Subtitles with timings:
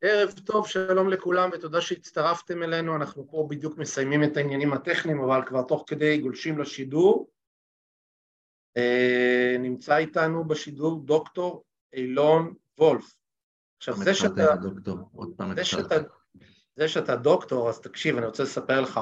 [0.00, 5.40] ערב טוב, שלום לכולם ותודה שהצטרפתם אלינו, אנחנו פה בדיוק מסיימים את העניינים הטכניים אבל
[5.46, 7.30] כבר תוך כדי גולשים לשידור.
[8.76, 13.14] אה, נמצא איתנו בשידור דוקטור אילון וולף.
[13.78, 14.96] עכשיו זה שאתה, דוקטור,
[15.56, 15.94] זה, שאתה,
[16.76, 19.00] זה שאתה דוקטור, אז תקשיב, אני רוצה לספר לך.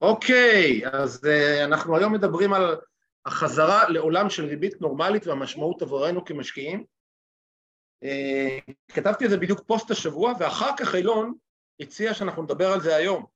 [0.00, 2.76] אוקיי, אז uh, אנחנו היום מדברים על
[3.26, 6.84] החזרה לעולם של ריבית נורמלית והמשמעות עבורנו כמשקיעים.
[8.04, 8.58] אה,
[8.88, 11.34] כתבתי את זה בדיוק פוסט השבוע, ואחר כך אילון
[11.80, 13.26] הציע שאנחנו נדבר על זה היום,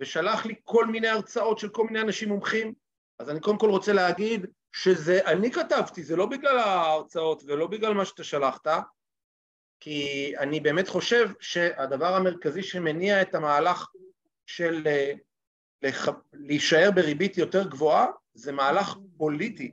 [0.00, 2.74] ושלח לי כל מיני הרצאות של כל מיני אנשים מומחים,
[3.18, 7.94] אז אני קודם כל רוצה להגיד שזה אני כתבתי, זה לא בגלל ההרצאות ולא בגלל
[7.94, 8.66] מה שאתה שלחת,
[9.80, 13.88] כי אני באמת חושב שהדבר המרכזי שמניע את המהלך
[14.46, 15.12] של אה,
[16.32, 19.72] להישאר בריבית יותר גבוהה זה מהלך פוליטי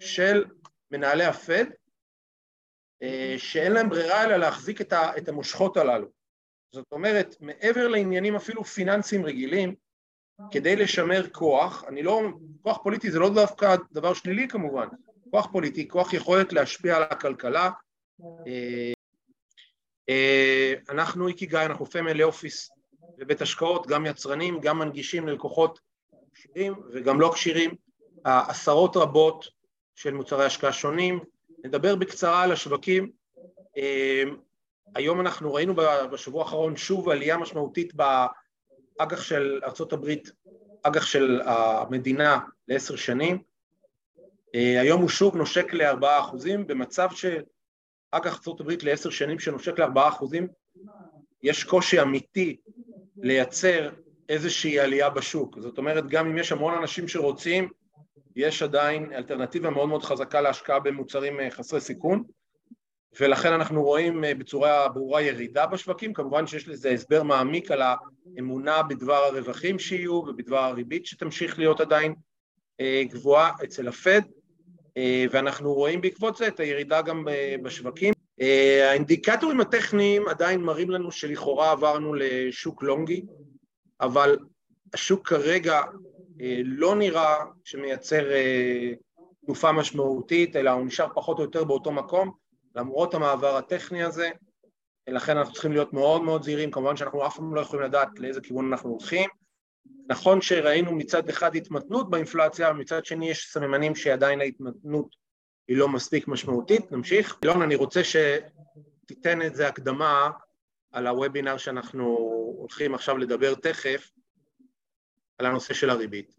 [0.00, 0.44] של
[0.90, 1.64] מנהלי הפד
[3.38, 6.06] שאין להם ברירה אלא להחזיק את המושכות הללו.
[6.72, 9.74] זאת אומרת, מעבר לעניינים אפילו פיננסיים רגילים,
[10.50, 12.22] כדי לשמר כוח, אני לא,
[12.62, 14.86] כוח פוליטי זה לא דווקא דבר שלילי כמובן,
[15.30, 17.70] כוח פוליטי, כוח יכולת להשפיע על הכלכלה.
[18.46, 18.92] אה,
[20.08, 22.70] אה, אנחנו איקיגאי, אנחנו פמילי אופיס
[23.18, 25.80] בבית השקעות, גם יצרנים, גם מנגישים ללקוחות
[26.34, 27.74] כשירים וגם לא כשירים,
[28.24, 29.48] עשרות רבות
[29.94, 31.20] של מוצרי השקעה שונים,
[31.64, 33.10] נדבר בקצרה על השווקים.
[33.76, 34.36] אמ,
[34.94, 35.74] היום אנחנו ראינו
[36.12, 40.14] בשבוע האחרון שוב עלייה משמעותית באג"ח של ארה"ב,
[40.82, 43.42] אג"ח של המדינה לעשר שנים.
[44.54, 50.48] אה, היום הוא שוב נושק לארבעה אחוזים, במצב שאג"ח ארה"ב לעשר שנים שנושק לארבעה אחוזים,
[51.42, 52.56] יש קושי אמיתי
[53.16, 53.90] לייצר
[54.28, 55.58] איזושהי עלייה בשוק.
[55.60, 57.68] זאת אומרת, גם אם יש המון אנשים שרוצים,
[58.36, 62.22] יש עדיין אלטרנטיבה מאוד מאוד חזקה להשקעה במוצרים אה, חסרי סיכון
[63.20, 68.82] ולכן אנחנו רואים אה, בצורה ברורה ירידה בשווקים, כמובן שיש לזה הסבר מעמיק על האמונה
[68.82, 72.14] בדבר הרווחים שיהיו ובדבר הריבית שתמשיך להיות עדיין
[72.80, 74.20] אה, גבוהה אצל הפד
[75.30, 77.26] ואנחנו רואים בעקבות זה את הירידה גם
[77.62, 78.14] בשווקים.
[78.90, 83.22] האינדיקטורים הטכניים עדיין מראים לנו שלכאורה עברנו לשוק לונגי,
[84.00, 84.38] אבל
[84.94, 85.80] השוק כרגע
[86.64, 88.92] לא נראה שמייצר אה,
[89.46, 92.32] תנופה משמעותית, אלא הוא נשאר פחות או יותר באותו מקום,
[92.74, 94.30] למרות המעבר הטכני הזה,
[95.08, 98.40] לכן אנחנו צריכים להיות מאוד מאוד זהירים, כמובן שאנחנו אף פעם לא יכולים לדעת לאיזה
[98.40, 99.30] כיוון אנחנו הולכים.
[100.08, 105.16] נכון שראינו מצד אחד התמתנות באינפלציה, מצד שני יש סממנים שעדיין ההתמתנות
[105.68, 107.38] היא לא מספיק משמעותית, נמשיך.
[107.42, 110.30] אילון, אני רוצה שתיתן איזה הקדמה
[110.92, 112.04] על הוובינר שאנחנו
[112.58, 114.10] הולכים עכשיו לדבר תכף,
[115.38, 116.34] על הנושא של הריבית.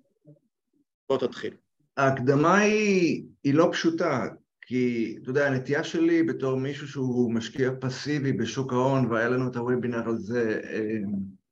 [1.10, 1.54] בוא תתחיל.
[1.98, 4.28] ההקדמה היא, היא לא פשוטה,
[4.62, 9.56] כי אתה יודע, הנטייה שלי בתור מישהו שהוא משקיע פסיבי בשוק ההון, והיה לנו את
[9.56, 11.00] הוובינר הזה אה,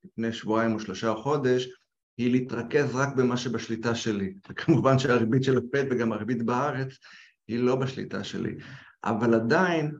[0.03, 1.69] לפני שבועיים או שלושה או חודש,
[2.17, 4.33] היא להתרכז רק במה שבשליטה שלי.
[4.49, 6.93] וכמובן שהריבית של הפט וגם הריבית בארץ
[7.47, 8.55] היא לא בשליטה שלי.
[9.03, 9.91] אבל עדיין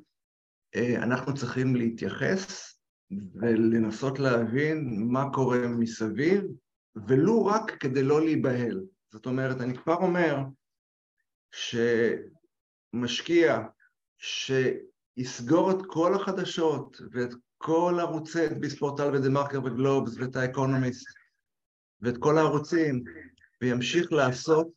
[0.76, 2.78] אה, אנחנו צריכים להתייחס
[3.36, 6.44] ולנסות להבין מה קורה מסביב
[6.96, 8.86] ולו רק כדי לא להיבהל.
[9.12, 10.38] זאת אומרת, אני כבר אומר
[12.94, 13.62] שמשקיע
[14.18, 21.08] שיסגור את כל החדשות ואת כל ערוצי, ביספורטל ודה מרקר וגלובס ואת האקונומיסט
[22.02, 23.04] ואת כל הערוצים
[23.62, 24.68] וימשיך לעשות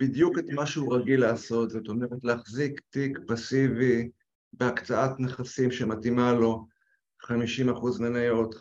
[0.00, 4.10] בדיוק את מה שהוא רגיל לעשות, זאת אומרת להחזיק תיק פסיבי
[4.52, 6.66] בהקצאת נכסים שמתאימה לו
[7.24, 7.30] 50%
[8.00, 8.58] מניות, 50%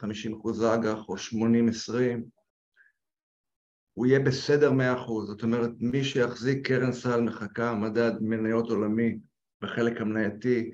[0.66, 1.20] אג"ח או 80-20
[4.00, 9.20] הוא יהיה בסדר מאה אחוז, זאת אומרת מי שיחזיק קרן סל מחכה מדד מניות עולמי
[9.62, 10.72] בחלק המנייתי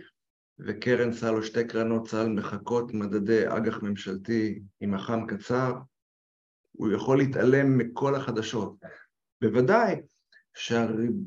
[0.59, 5.73] וקרן סל או שתי קרנות סל מחכות מדדי אג"ח ממשלתי עם החם קצר,
[6.71, 8.75] הוא יכול להתעלם מכל החדשות.
[9.41, 9.95] בוודאי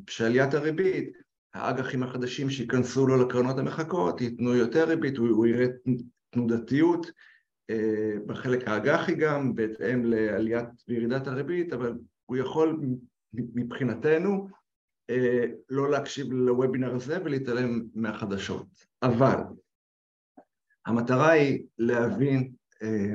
[0.09, 1.13] שעליית הריבית,
[1.55, 5.67] האג"חים החדשים שייכנסו לו לקרנות המחכות ייתנו יותר ריבית, הוא, הוא יראה
[6.31, 7.07] תנודתיות
[8.27, 12.81] בחלק האג"חי גם, בהתאם לעליית וירידת הריבית, אבל הוא יכול
[13.33, 14.49] מבחינתנו
[15.11, 18.67] אה, לא להקשיב לוובינר הזה ולהתעלם מהחדשות.
[19.03, 19.37] אבל
[20.87, 23.15] המטרה היא להבין, אה,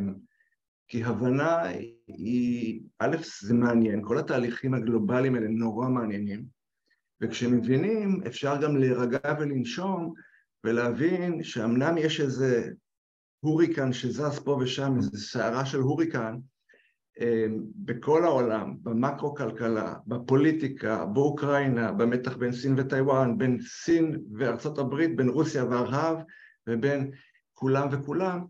[0.87, 1.63] כי הבנה
[2.07, 6.45] היא, א', זה מעניין, כל התהליכים הגלובליים האלה נורא מעניינים,
[7.21, 10.13] וכשמבינים אפשר גם להירגע ולנשום
[10.63, 12.71] ולהבין שאמנם יש איזה
[13.43, 16.35] הוריקן שזז פה ושם, איזו סערה של הוריקן,
[17.19, 25.29] אמ, בכל העולם, במקרו-כלכלה, בפוליטיקה, באוקראינה, במתח בין סין וטיוואן, בין סין וארצות הברית, בין
[25.29, 26.17] רוסיה וערב,
[26.69, 27.11] ובין
[27.53, 28.45] כולם וכולם,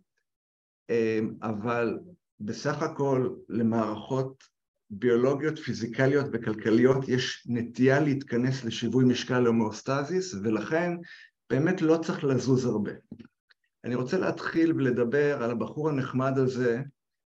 [0.90, 2.00] אמ, אבל
[2.39, 4.44] בסך הכל למערכות
[4.89, 10.92] ביולוגיות, פיזיקליות וכלכליות יש נטייה להתכנס לשיווי משקל להומואוסטזיס, ולכן
[11.50, 12.92] באמת לא צריך לזוז הרבה.
[13.83, 16.81] אני רוצה להתחיל ולדבר על הבחור הנחמד הזה,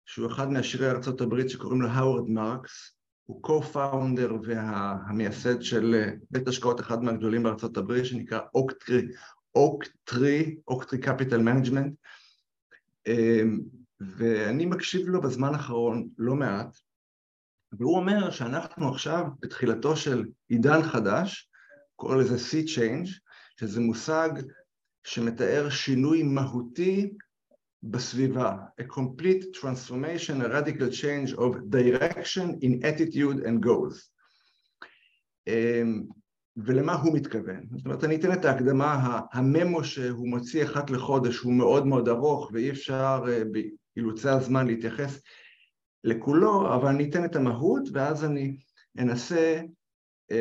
[0.05, 2.93] שהוא אחד מעשירי ארצות הברית שקוראים לו האוורד מרקס,
[3.25, 9.07] הוא co-founder והמייסד של בית השקעות אחד מהגדולים בארצות הברית, שנקרא אוקטרי,
[9.55, 11.93] Oaktree, Oaktree Capital Management,
[13.99, 16.77] ואני מקשיב לו בזמן האחרון לא מעט,
[17.71, 21.49] והוא אומר שאנחנו עכשיו בתחילתו של עידן חדש,
[21.95, 23.09] קורא לזה sea change,
[23.59, 24.29] שזה מושג
[25.03, 27.13] שמתאר שינוי מהותי
[27.83, 34.09] בסביבה, a complete transformation, a radical change of direction in attitude and goals.
[35.47, 36.03] אמ,
[36.57, 37.67] ולמה הוא מתכוון?
[37.71, 42.51] זאת אומרת, אני אתן את ההקדמה, הממו שהוא מוציא אחת לחודש הוא מאוד מאוד ארוך
[42.53, 43.43] ואי אפשר אה,
[43.95, 45.21] באילוצי הזמן להתייחס
[46.03, 48.57] לכולו, אבל אני אתן את המהות ואז אני
[48.99, 49.61] אנסה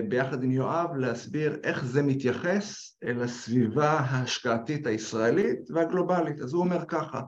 [0.09, 6.41] ביחד עם יואב להסביר איך זה מתייחס אל הסביבה ההשקעתית הישראלית והגלובלית.
[6.41, 7.23] אז הוא אומר ככה,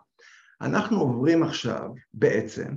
[0.60, 2.74] אנחנו עוברים עכשיו בעצם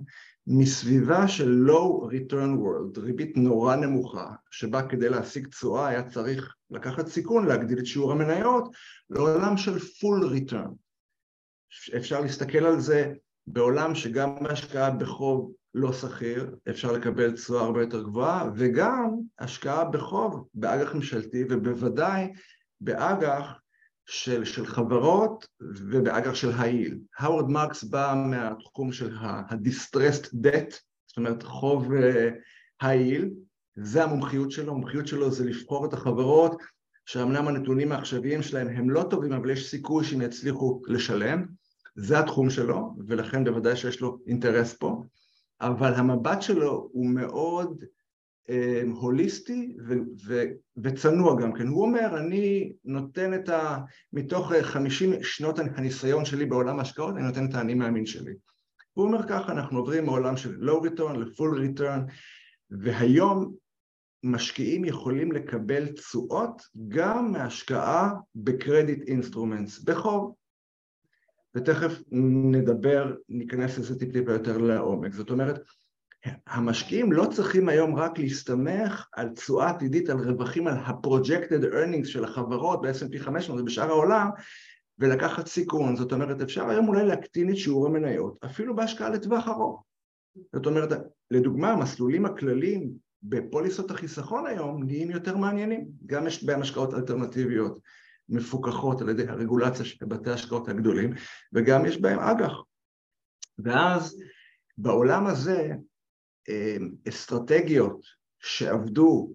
[0.47, 7.07] מסביבה של low return world, ריבית נורא נמוכה, שבה כדי להשיג תשואה היה צריך לקחת
[7.07, 8.69] סיכון, להגדיל את שיעור המניות,
[9.09, 10.69] לעולם של full return.
[11.97, 13.13] אפשר להסתכל על זה
[13.47, 19.09] בעולם שגם בהשקעה בחוב לא שכיר, אפשר לקבל תשואה הרבה יותר גבוהה, וגם
[19.39, 22.27] השקעה בחוב, באג"ח ממשלתי, ובוודאי
[22.81, 23.59] באג"ח
[24.05, 26.99] של, של חברות ובאג"ח של העיל.
[27.17, 30.73] האוורד מרקס בא מהתחום של ה-distressed debt,
[31.07, 31.91] זאת אומרת חוב
[32.81, 33.29] העיל,
[33.75, 36.61] זה המומחיות שלו, המומחיות שלו זה לבחור את החברות
[37.05, 41.45] שאמנם הנתונים העכשוויים שלהם הם לא טובים, אבל יש סיכוי שהם יצליחו לשלם,
[41.95, 45.03] זה התחום שלו, ולכן בוודאי שיש לו אינטרס פה.
[45.67, 47.83] אבל המבט שלו הוא מאוד
[48.49, 49.93] אה, הוליסטי ו-
[50.27, 50.51] ו-
[50.83, 51.67] וצנוע גם כן.
[51.67, 53.77] הוא אומר, אני נותן את ה...
[54.13, 58.33] מתוך 50 שנות הניסיון שלי בעולם ההשקעות, אני נותן את האני מאמין שלי.
[58.93, 62.11] הוא אומר ככה, אנחנו עוברים מעולם של low return ל-full return,
[62.69, 63.53] והיום
[64.23, 70.33] משקיעים יכולים לקבל תשואות גם מהשקעה ב credit instruments, בחוב.
[71.55, 72.01] ותכף
[72.51, 75.13] נדבר, ניכנס לזה טיפ-טיפה יותר לעומק.
[75.13, 75.59] זאת אומרת,
[76.47, 82.23] המשקיעים לא צריכים היום רק להסתמך על תשואה עתידית, על רווחים, על ה-projected earnings של
[82.23, 84.29] החברות ב-S&P 500 ובשאר העולם,
[84.99, 85.95] ולקחת סיכון.
[85.95, 89.83] זאת אומרת, אפשר היום אולי להקטין את שיעור המניות, אפילו בהשקעה לטווח ארוך.
[90.55, 90.89] זאת אומרת,
[91.31, 92.91] לדוגמה, המסלולים הכלליים
[93.23, 97.79] בפוליסות החיסכון היום נהיים יותר מעניינים, גם בהם השקעות אלטרנטיביות.
[98.29, 101.13] מפוקחות על ידי הרגולציה של בתי ההשקעות הגדולים,
[101.53, 102.53] וגם יש בהם אג"ח.
[103.57, 104.19] ואז
[104.77, 105.71] בעולם הזה
[106.49, 108.05] אמ, אסטרטגיות
[108.39, 109.33] שעבדו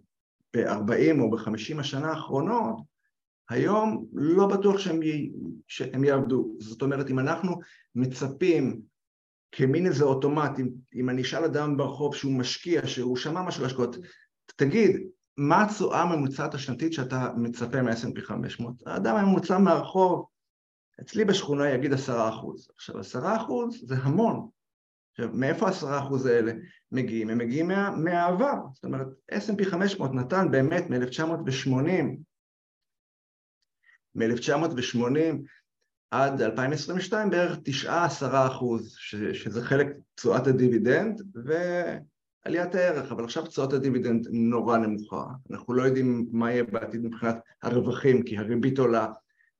[0.57, 2.77] ב-40 או ב-50 השנה האחרונות,
[3.51, 5.33] היום לא בטוח שהם, י...
[5.69, 6.57] שהם יעבדו.
[6.59, 7.61] זאת אומרת, אם אנחנו
[7.95, 8.81] מצפים
[9.53, 13.97] כמין איזה אוטומט, אם, אם אני אשאל אדם ברחוב שהוא משקיע, שהוא שמע משהו להשקעות,
[14.57, 14.97] תגיד,
[15.39, 18.75] מה התשואה הממוצעת השנתית שאתה מצפה מה-S&P 500?
[18.87, 20.27] האדם הממוצע מהרחוב,
[21.01, 22.69] אצלי בשכונה יגיד עשרה אחוז.
[22.75, 24.49] עכשיו עשרה אחוז זה המון.
[25.11, 26.53] עכשיו מאיפה עשרה אחוז האלה
[26.93, 27.31] מגיעים?
[27.31, 28.55] הם מגיעים מה, מהעבר.
[28.75, 32.03] זאת אומרת S&P 500 נתן באמת מ-1980
[34.15, 35.37] מ-1980
[36.11, 38.97] עד 2022 בערך תשעה עשרה אחוז,
[39.33, 41.53] שזה חלק תשואת הדיבידנד, ו...
[42.45, 47.37] עליית הערך, אבל עכשיו תשואות הדיבידנד נורא נמוכה, אנחנו לא יודעים מה יהיה בעתיד מבחינת
[47.63, 49.09] הרווחים, כי הריבית עולה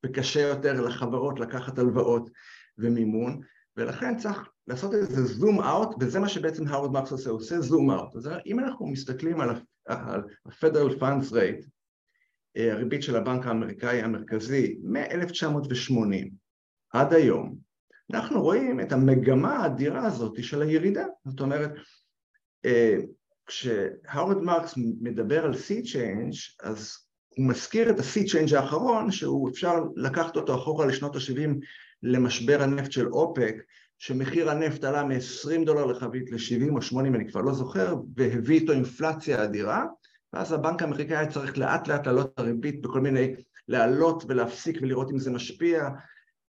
[0.07, 2.31] וקשה יותר לחברות לקחת הלוואות
[2.79, 3.41] ומימון,
[3.77, 7.91] ולכן צריך לעשות איזה zoom out, וזה מה שבעצם האוורד מרקס עושה, הוא עושה zoom
[7.91, 8.17] out.
[8.17, 9.51] אז אם אנחנו מסתכלים על
[9.89, 11.67] ה-Federal Funds Rate,
[12.57, 16.31] אה, הריבית של הבנק האמריקאי המרכזי מ-1980
[16.93, 17.57] עד היום,
[18.13, 21.05] אנחנו רואים את המגמה האדירה הזאת של הירידה.
[21.25, 21.71] זאת אומרת,
[23.47, 26.97] כשהאוורד מרקס מדבר על sea change אז
[27.29, 31.51] הוא מזכיר את ה sea change האחרון שהוא אפשר לקחת אותו אחורה לשנות ה-70
[32.03, 33.55] למשבר הנפט של אופ"ק
[33.99, 38.73] שמחיר הנפט עלה מ-20 דולר לחבית ל-70 או 80 אני כבר לא זוכר והביא איתו
[38.73, 39.85] אינפלציה אדירה
[40.33, 43.35] ואז הבנק האמריקאי צריך לאט לאט להעלות את הריבית בכל מיני
[43.69, 45.89] להעלות ולהפסיק ולראות אם זה משפיע.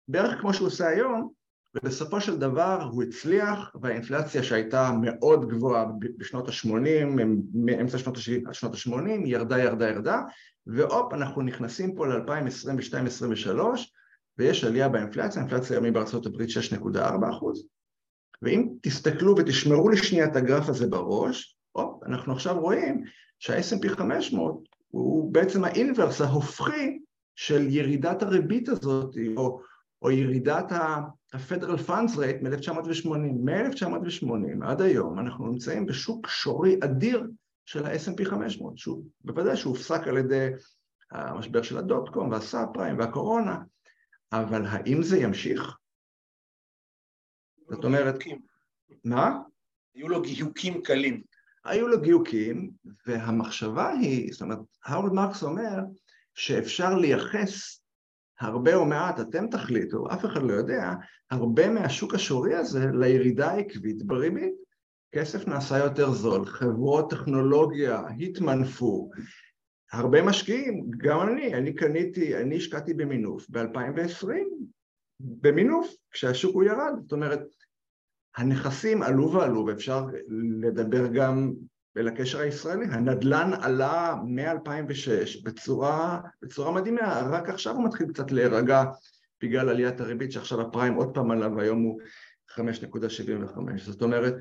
[0.09, 1.31] בערך כמו שהוא עושה היום
[1.77, 5.87] ובסופו של דבר הוא הצליח והאינפלציה שהייתה מאוד גבוהה
[6.19, 10.21] בשנות ה-80, מאמצע שנות ה-70 עד שנות ה-80, ירדה ירדה ירדה
[10.67, 13.61] והופ אנחנו נכנסים פה ל-2022-2023
[14.39, 16.99] ויש עלייה באינפלציה, האינפלציה היומי בארצות הברית 6.4
[17.31, 17.67] אחוז,
[18.43, 23.05] ואם תסתכלו ותשמרו לשנייה את הגרף הזה בראש, הופ, אנחנו עכשיו רואים
[23.39, 26.99] שה-S&P 500 הוא בעצם האינברס ההופכי
[27.35, 29.61] של ירידת הריבית הזאת, או,
[30.03, 33.19] או ירידת ה-Federal Funds Rate מ-1980.
[33.45, 37.27] מ-1980 עד היום אנחנו נמצאים בשוק שורי אדיר
[37.65, 40.49] של ה-S&P 500, שהוא בוודאי שהוא הופסק על ידי
[41.11, 43.59] המשבר של הדוט קום והסאב פריים והקורונה,
[44.33, 45.77] אבל האם זה ימשיך?
[47.71, 48.15] זאת אומרת...
[49.05, 49.39] מה?
[49.95, 51.23] היו לו גיוקים קלים.
[51.65, 52.71] היו לו גיוקים,
[53.07, 55.79] והמחשבה היא, זאת אומרת, האוורד מרקס אומר
[56.35, 57.81] שאפשר לייחס
[58.41, 60.93] הרבה או מעט, אתם תחליטו, אף אחד לא יודע,
[61.31, 64.55] הרבה מהשוק השורי הזה לירידה העקבית בריבית.
[65.15, 69.11] כסף נעשה יותר זול, חברות טכנולוגיה התמנפו,
[69.93, 73.47] הרבה משקיעים, גם אני, אני קניתי, אני השקעתי במינוף.
[73.51, 74.29] ב-2020,
[75.21, 77.41] במינוף, כשהשוק הוא ירד, זאת אומרת,
[78.37, 80.07] הנכסים עלו ועלו, ואפשר
[80.61, 81.53] לדבר גם
[81.97, 88.85] אל הקשר הישראלי, הנדל"ן עלה מ-2006 בצורה, בצורה מדהימה, רק עכשיו הוא מתחיל קצת להירגע
[89.43, 92.01] בגלל עליית הריבית, שעכשיו הפריים עוד פעם עלה והיום הוא
[92.51, 92.61] 5.75,
[93.77, 94.35] זאת אומרת,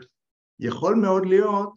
[0.60, 1.74] יכול מאוד להיות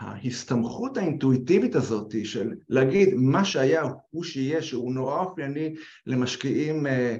[0.00, 5.74] שההסתמכות האינטואיטיבית הזאת של להגיד מה שהיה הוא שיהיה, שהוא נורא אופייני
[6.06, 7.16] למשקיעים אה,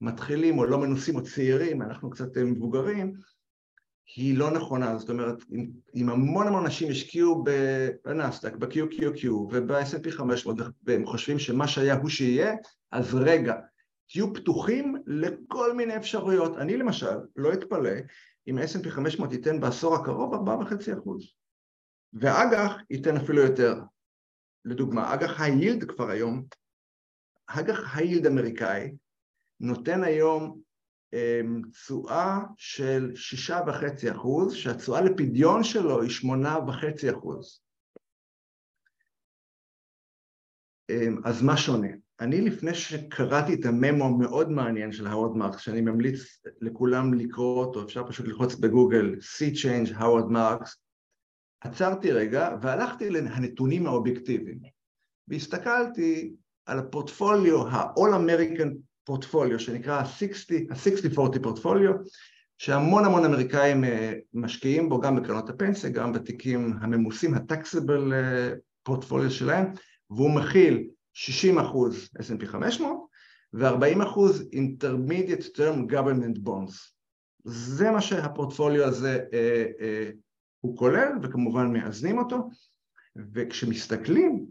[0.00, 3.12] מתחילים או לא מנוסים או צעירים, אנחנו קצת אה, מבוגרים,
[4.16, 5.36] היא לא נכונה, זאת אומרת,
[5.94, 7.44] אם, המון המון אנשים השקיעו
[8.04, 12.54] בנסדק, ב-QQQ וב-S&P 500 והם חושבים שמה שהיה הוא שיהיה,
[12.92, 13.54] אז רגע,
[14.08, 16.58] תהיו פתוחים לכל מיני אפשרויות.
[16.58, 17.90] אני למשל לא אתפלא
[18.48, 21.34] אם ה-S&P 500 ייתן בעשור הקרוב 4.5 אחוז,
[22.12, 23.74] ואג"ח ייתן אפילו יותר.
[24.64, 26.44] לדוגמה, אג"ח high yield כבר היום,
[27.46, 28.92] אג"ח high yield אמריקאי,
[29.60, 30.60] נותן היום
[31.72, 37.60] תשואה של שישה וחצי אחוז, שהתשואה לפדיון שלו היא שמונה וחצי אחוז.
[40.90, 41.88] אמ, אז מה שונה?
[42.20, 47.64] אני לפני שקראתי את ה memo המאוד מעניין של האוורד מרקס, שאני ממליץ לכולם לקרוא
[47.64, 50.76] אותו, אפשר פשוט ללחוץ בגוגל Sea Change האוורד מרקס,
[51.60, 54.60] עצרתי רגע והלכתי לנתונים האובייקטיביים
[55.28, 56.34] והסתכלתי
[56.66, 61.92] על הפורטפוליו ה-All American פורטפוליו שנקרא ה-60-40 פורטפוליו
[62.58, 68.12] שהמון המון אמריקאים אה, משקיעים בו גם בקרנות הפנסיה, גם בתיקים הממוסים, ה-taxable
[68.82, 69.66] פורטפוליו שלהם
[70.10, 73.06] והוא מכיל 60 אחוז S&P 500
[73.54, 76.74] ו-40 אחוז intermediate term government bonds.
[77.44, 80.10] זה מה שהפורטפוליו הזה אה, אה,
[80.60, 82.48] הוא כולל וכמובן מאזנים אותו.
[83.32, 84.46] וכשמסתכלים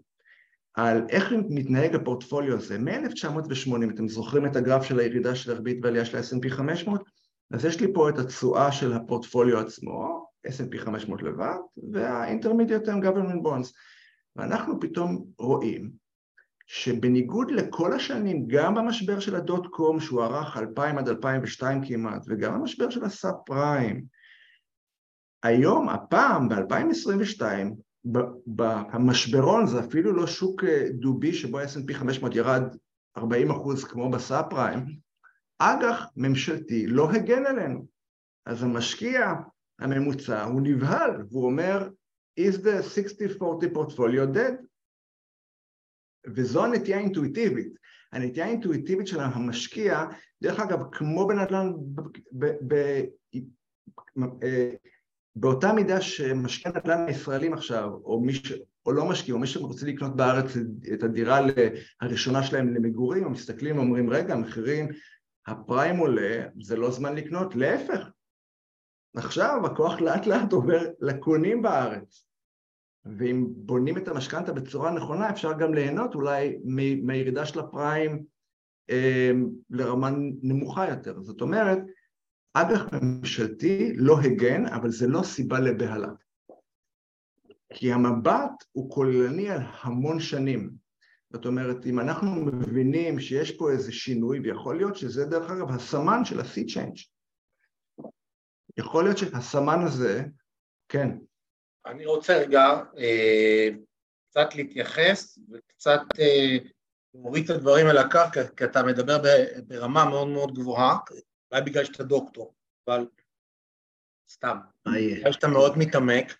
[0.73, 6.05] על איך מתנהג הפורטפוליו הזה מ-1980, אתם זוכרים את הגרף של הירידה של הריבית והעלייה
[6.05, 7.03] של ה-S&P 500?
[7.51, 11.55] אז יש לי פה את התשואה של הפורטפוליו עצמו, S&P 500 לבד,
[11.93, 13.71] וה-Intermediate Term Government Bonds.
[14.35, 15.91] ואנחנו פתאום רואים
[16.67, 22.53] שבניגוד לכל השנים, גם במשבר של הדוט קום שהוא ארך 2000 עד 2002 כמעט, וגם
[22.53, 24.05] במשבר של הסאב פריים,
[25.43, 27.41] היום, הפעם, ב-2022,
[28.93, 32.63] המשברון זה אפילו לא שוק אה, דובי שבו ה-S&P 500 ירד
[33.17, 34.97] 40 אחוז כמו בסאב פריים,
[35.59, 37.85] אג"ח ממשלתי לא הגן עלינו.
[38.45, 39.33] אז המשקיע
[39.79, 41.89] הממוצע הוא נבהל, והוא אומר,
[42.39, 42.83] is the
[43.39, 43.41] 60-40
[43.75, 44.65] portfolio dead?
[46.35, 47.73] וזו הנטייה האינטואיטיבית.
[48.11, 50.05] הנטייה האינטואיטיבית של המשקיע,
[50.41, 51.71] דרך אגב, כמו בנדל"ן
[55.35, 58.53] באותה מידה שמשקיע נדל"ן הישראלים עכשיו, או, מי ש...
[58.85, 60.57] או לא משקיע, או מי שרוצה לקנות בארץ
[60.93, 61.39] את הדירה
[62.01, 64.87] הראשונה שלהם למגורים, הם מסתכלים ואומרים, רגע, המחירים,
[65.47, 68.09] הפריים עולה, זה לא זמן לקנות, להפך.
[69.15, 72.25] עכשיו הכוח לאט לאט עובר לקונים בארץ.
[73.05, 76.59] ואם בונים את המשכנתה בצורה נכונה, אפשר גם ליהנות אולי
[77.03, 78.23] מהירידה של הפריים
[78.89, 79.31] אה,
[79.69, 80.09] לרמה
[80.41, 81.21] נמוכה יותר.
[81.21, 81.79] זאת אומרת,
[82.53, 86.09] אג"ח ממשלתי לא הגן, אבל זה לא סיבה לבהלה.
[87.73, 90.71] כי המבט הוא כוללני על המון שנים.
[91.33, 96.25] זאת אומרת, אם אנחנו מבינים שיש פה איזה שינוי, ויכול להיות שזה דרך אגב הסמן
[96.25, 97.09] של ה-sea change.
[98.77, 100.23] יכול להיות שהסמן הזה,
[100.89, 101.09] כן.
[101.85, 103.69] אני רוצה רגע אה,
[104.29, 106.57] קצת להתייחס וקצת אה,
[107.13, 109.21] להוריד את הדברים על הקרקע, כי אתה מדבר
[109.67, 110.97] ברמה מאוד מאוד גבוהה,
[111.51, 112.53] אולי בגלל שאתה דוקטור,
[112.87, 113.07] אבל
[114.29, 114.57] סתם.
[114.87, 116.37] בגלל שאתה מאוד מתעמק,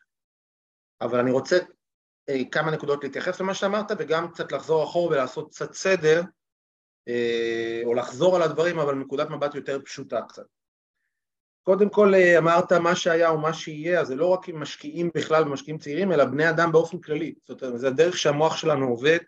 [1.02, 1.58] אבל אני רוצה
[2.30, 6.22] אה, כמה נקודות להתייחס למה שאמרת, וגם קצת לחזור אחורה ולעשות קצת סדר
[7.08, 10.46] אה, או לחזור על הדברים, אבל מנקודת מבט יותר פשוטה קצת.
[11.64, 15.48] קודם כל אה, אמרת מה שהיה ומה שיהיה, אז זה לא רק עם משקיעים בכלל
[15.48, 17.34] ומשקיעים צעירים, אלא בני אדם באופן כללי.
[17.48, 19.20] זאת אומרת, זה הדרך שהמוח שלנו עובד,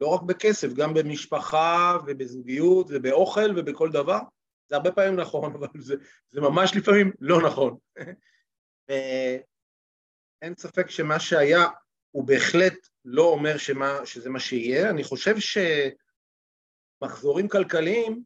[0.00, 4.18] לא רק בכסף, גם במשפחה ובזוגיות ובאוכל ובכל דבר.
[4.70, 5.94] זה הרבה פעמים נכון, אבל זה,
[6.30, 7.76] זה ממש לפעמים לא נכון.
[10.42, 11.66] אין ספק שמה שהיה
[12.10, 14.90] הוא בהחלט לא אומר שמה, שזה מה שיהיה.
[14.90, 15.34] אני חושב
[17.00, 18.22] שמחזורים כלכליים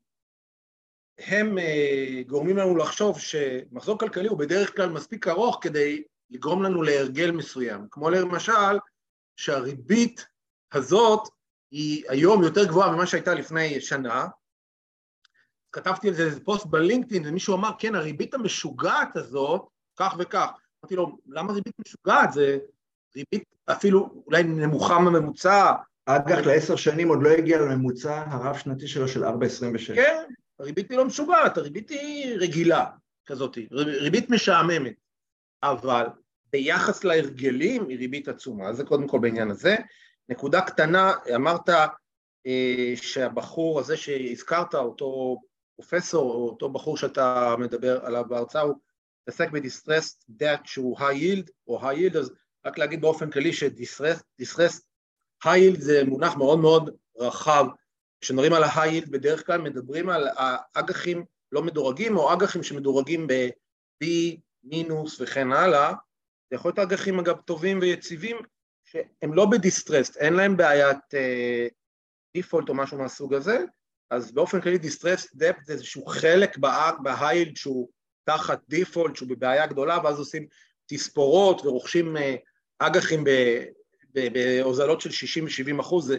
[1.19, 6.83] הם uh, גורמים לנו לחשוב שמחזור כלכלי הוא בדרך כלל מספיק ארוך כדי לגרום לנו
[6.83, 7.87] להרגל מסוים.
[7.91, 8.79] כמו למשל,
[9.37, 10.27] שהריבית
[10.73, 11.29] הזאת
[11.71, 14.27] היא היום יותר גבוהה ממה שהייתה לפני שנה.
[15.75, 20.51] כתבתי על זה איזה פוסט בלינקדאין, ומישהו אמר, כן, הריבית המשוגעת הזאת, כך וכך.
[20.85, 22.33] אמרתי לו, למה ריבית משוגעת?
[22.33, 22.59] זה
[23.17, 25.73] ריבית אפילו אולי נמוכה מהממוצע.
[26.07, 29.95] אג"ח לעשר שנים עוד לא הגיע לממוצע הרב-שנתי שלו של 4.26.
[29.95, 30.25] כן,
[30.59, 32.87] הריבית היא לא משוגעת, הריבית היא רגילה
[33.27, 34.95] כזאת, ריבית משעממת.
[35.63, 36.07] אבל
[36.53, 39.77] ביחס להרגלים היא ריבית עצומה, זה קודם כל בעניין הזה.
[40.29, 41.69] נקודה קטנה, אמרת
[42.47, 45.37] אה, שהבחור הזה שהזכרת, אותו
[45.77, 48.75] פרופסור, או אותו בחור שאתה מדבר עליו בהרצאה, הוא
[49.23, 52.33] מתעסק בדיסטרסט דאט שהוא high yield או high yield, אז
[52.67, 54.87] רק להגיד באופן כללי שדיסטרסט
[55.45, 57.67] high yield זה מונח מאוד מאוד רחב,
[58.21, 60.29] כשמדברים על ה-high yield בדרך כלל מדברים על
[60.75, 64.07] אג"חים לא מדורגים או אג"חים שמדורגים ב-B,
[64.65, 65.93] מינוס וכן הלאה,
[66.51, 68.37] זה יכול להיות אג"חים אגב טובים ויציבים
[68.85, 70.99] שהם לא ב distressed, אין להם בעיית
[72.35, 73.65] default uh, או משהו מהסוג הזה,
[74.15, 76.59] אז באופן כללי distressed debt זה איזשהו חלק
[77.03, 77.89] ב high yield שהוא
[78.25, 80.47] תחת default, שהוא בבעיה גדולה, ואז עושים
[80.87, 82.35] תספורות ורוכשים אה,
[82.79, 83.25] אג"חים
[84.15, 86.17] בהוזלות של 60 ו-70 אחוז, זה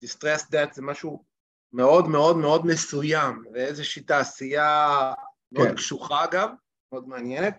[0.00, 1.24] דיסטרס דאט זה משהו
[1.72, 5.12] מאוד מאוד מאוד מסוים, ואיזושהי תעשייה
[5.52, 5.74] מאוד כן.
[5.74, 6.48] קשוחה אגב,
[6.92, 7.58] מאוד מעניינת.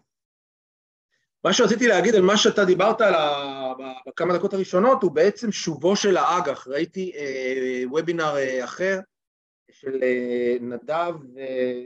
[1.43, 3.73] מה שרציתי להגיד על מה שאתה דיברת על ה...
[4.07, 8.99] בכמה דקות הראשונות הוא בעצם שובו של האג"ח, ראיתי אה, וובינר אה, אחר
[9.79, 11.83] של אה, נדב אה,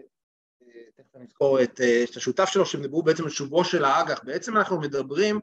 [0.96, 4.24] תכף אני אזכור את, אה, את השותף שלו, שהם דיברו בעצם על שובו של האג"ח.
[4.24, 5.40] בעצם אנחנו מדברים,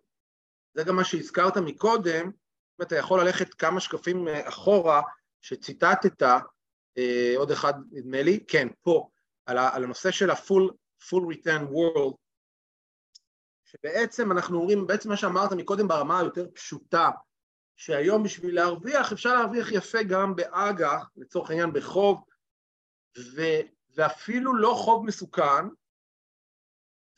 [0.75, 5.03] זה גם מה שהזכרת מקודם, אם אתה יכול ללכת כמה שקפים אה, אחורה,
[5.41, 6.23] שציטטת,
[6.99, 9.09] אה, עוד אחד נדמה לי, כן, פה,
[9.47, 12.15] על, על הנושא של ה-full full return world,
[13.65, 17.11] שבעצם אנחנו אומרים, בעצם מה שאמרת מקודם ברמה היותר פשוטה,
[17.77, 22.25] שהיום בשביל להרוויח, אפשר להרוויח יפה גם באג"ח, לצורך העניין בחוב.
[23.95, 25.65] ואפילו לא חוב מסוכן,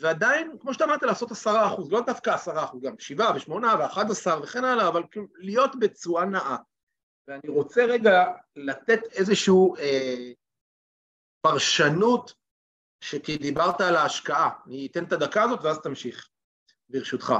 [0.01, 4.11] ועדיין, כמו שאתה אמרת, לעשות עשרה אחוז, לא דווקא עשרה אחוז, גם שבעה ושמונה ואחד
[4.11, 6.57] עשר וכן הלאה, אבל כאילו להיות בתשואה נאה.
[7.29, 8.25] ואני רוצה רגע
[8.57, 10.33] לתת איזושהי אה,
[11.41, 12.35] פרשנות,
[13.23, 16.29] כי דיברת על ההשקעה, אני אתן את הדקה הזאת ואז תמשיך,
[16.89, 17.33] ברשותך.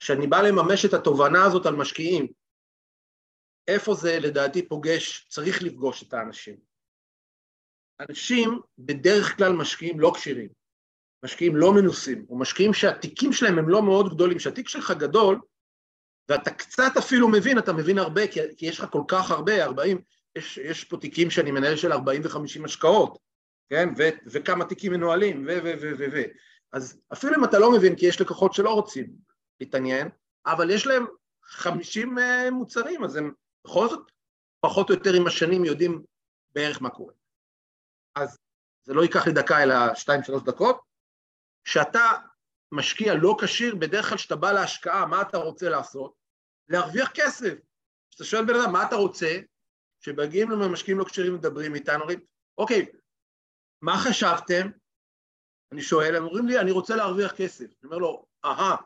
[0.00, 2.26] כשאני בא לממש את התובנה הזאת על משקיעים,
[3.68, 6.73] איפה זה לדעתי פוגש, צריך לפגוש את האנשים.
[8.00, 10.48] אנשים בדרך כלל משקיעים לא כשירים,
[11.24, 15.40] משקיעים לא מנוסים, או משקיעים שהתיקים שלהם הם לא מאוד גדולים, שהתיק שלך גדול,
[16.28, 20.00] ואתה קצת אפילו מבין, אתה מבין הרבה, כי, כי יש לך כל כך הרבה, 40,
[20.36, 23.18] יש, יש פה תיקים שאני מנהל של 40 ו-50 השקעות,
[23.70, 26.22] כן, ו, וכמה תיקים מנוהלים, ו, ו, ו, ו, ו.
[26.72, 29.06] אז אפילו אם אתה לא מבין, כי יש לקוחות שלא רוצים
[29.60, 30.08] להתעניין,
[30.46, 31.06] אבל יש להם
[31.44, 33.32] 50 אה, מוצרים, אז הם
[33.66, 34.10] בכל זאת,
[34.60, 36.02] פחות או יותר עם השנים יודעים
[36.54, 37.12] בערך מה קורה.
[38.14, 38.38] אז
[38.84, 40.80] זה לא ייקח לי דקה אלא שתיים שלוש דקות,
[41.64, 42.12] כשאתה
[42.72, 46.14] משקיע לא כשיר, בדרך כלל כשאתה בא להשקעה, מה אתה רוצה לעשות?
[46.68, 47.54] להרוויח כסף.
[48.10, 49.38] כשאתה שואל בן אדם, מה אתה רוצה?
[50.00, 52.20] כשמגיעים לנו משקיעים לא כשירים ומדברים איתנו, אומרים,
[52.58, 52.86] אוקיי,
[53.82, 54.70] מה חשבתם?
[55.72, 57.64] אני שואל, הם אומרים לי, אני רוצה להרוויח כסף.
[57.64, 58.76] אני אומר לו, אהה,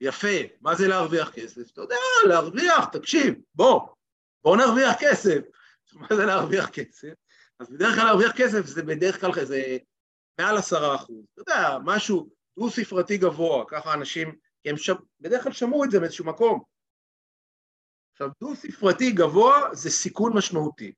[0.00, 1.72] יפה, מה זה להרוויח כסף?
[1.72, 1.96] אתה יודע,
[2.28, 3.88] להרוויח, תקשיב, בוא,
[4.44, 5.38] בוא נרוויח כסף.
[6.00, 7.12] מה זה להרוויח כסף?
[7.60, 9.76] אז בדרך כלל להרוויח כסף זה בדרך כלל כזה
[10.40, 11.24] מעל עשרה אחוז.
[11.32, 16.00] אתה יודע, משהו דו-ספרתי גבוה, ככה אנשים, כי הם שם, בדרך כלל שמעו את זה
[16.00, 16.62] מאיזשהו מקום.
[18.12, 20.92] עכשיו, דו-ספרתי גבוה זה סיכון משמעותי,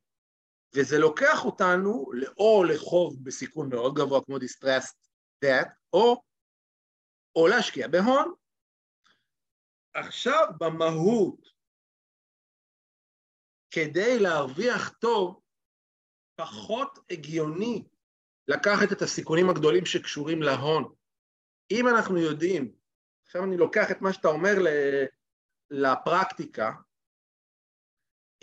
[0.75, 2.07] וזה לוקח אותנו
[2.39, 4.97] או לחוב בסיכון מאוד גבוה כמו distressed
[5.45, 6.23] debt, או,
[7.37, 8.35] או להשקיע בהון.
[9.95, 11.49] עכשיו, במהות,
[13.71, 15.41] כדי להרוויח טוב,
[16.37, 17.85] פחות הגיוני
[18.49, 20.95] לקחת את הסיכונים הגדולים שקשורים להון.
[21.71, 22.73] אם אנחנו יודעים,
[23.27, 24.55] עכשיו אני לוקח את מה שאתה אומר
[25.71, 26.73] לפרקטיקה,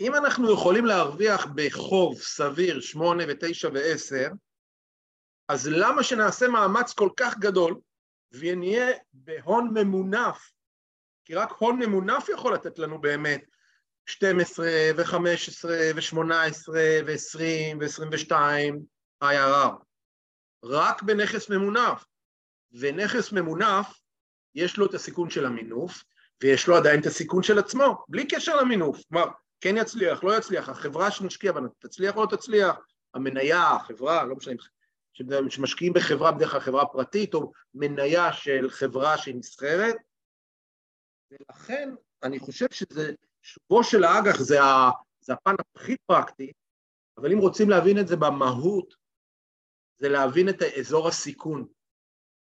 [0.00, 4.28] אם אנחנו יכולים להרוויח בחוב סביר שמונה ותשע ועשר,
[5.48, 7.80] אז למה שנעשה מאמץ כל כך גדול
[8.32, 10.52] ונהיה בהון ממונף?
[11.24, 13.53] כי רק הון ממונף יכול לתת לנו באמת
[14.06, 15.64] 12 ו-15
[15.94, 16.68] ו-18
[17.06, 17.40] ו-20
[17.80, 18.32] ו-22
[19.24, 19.74] IRR.
[20.64, 22.04] רק בנכס ממונף.
[22.72, 24.00] ונכס ממונף,
[24.54, 26.04] יש לו את הסיכון של המינוף,
[26.42, 29.00] ויש לו עדיין את הסיכון של עצמו, בלי קשר למינוף.
[29.08, 29.26] כלומר,
[29.60, 32.76] כן יצליח, לא יצליח, החברה שנשקיע בה תצליח או לא תצליח,
[33.14, 34.62] המניה, החברה, לא משנה,
[35.50, 39.96] שמשקיעים בחברה, בדרך כלל חברה פרטית, או מניה של חברה שהיא נסחרת,
[41.30, 41.90] ולכן
[42.22, 43.12] אני חושב שזה,
[43.44, 46.52] שובו של האג"ח זה, ה, זה הפן הכי פרקטי,
[47.18, 48.94] אבל אם רוצים להבין את זה במהות,
[49.96, 51.68] זה להבין את אזור הסיכון.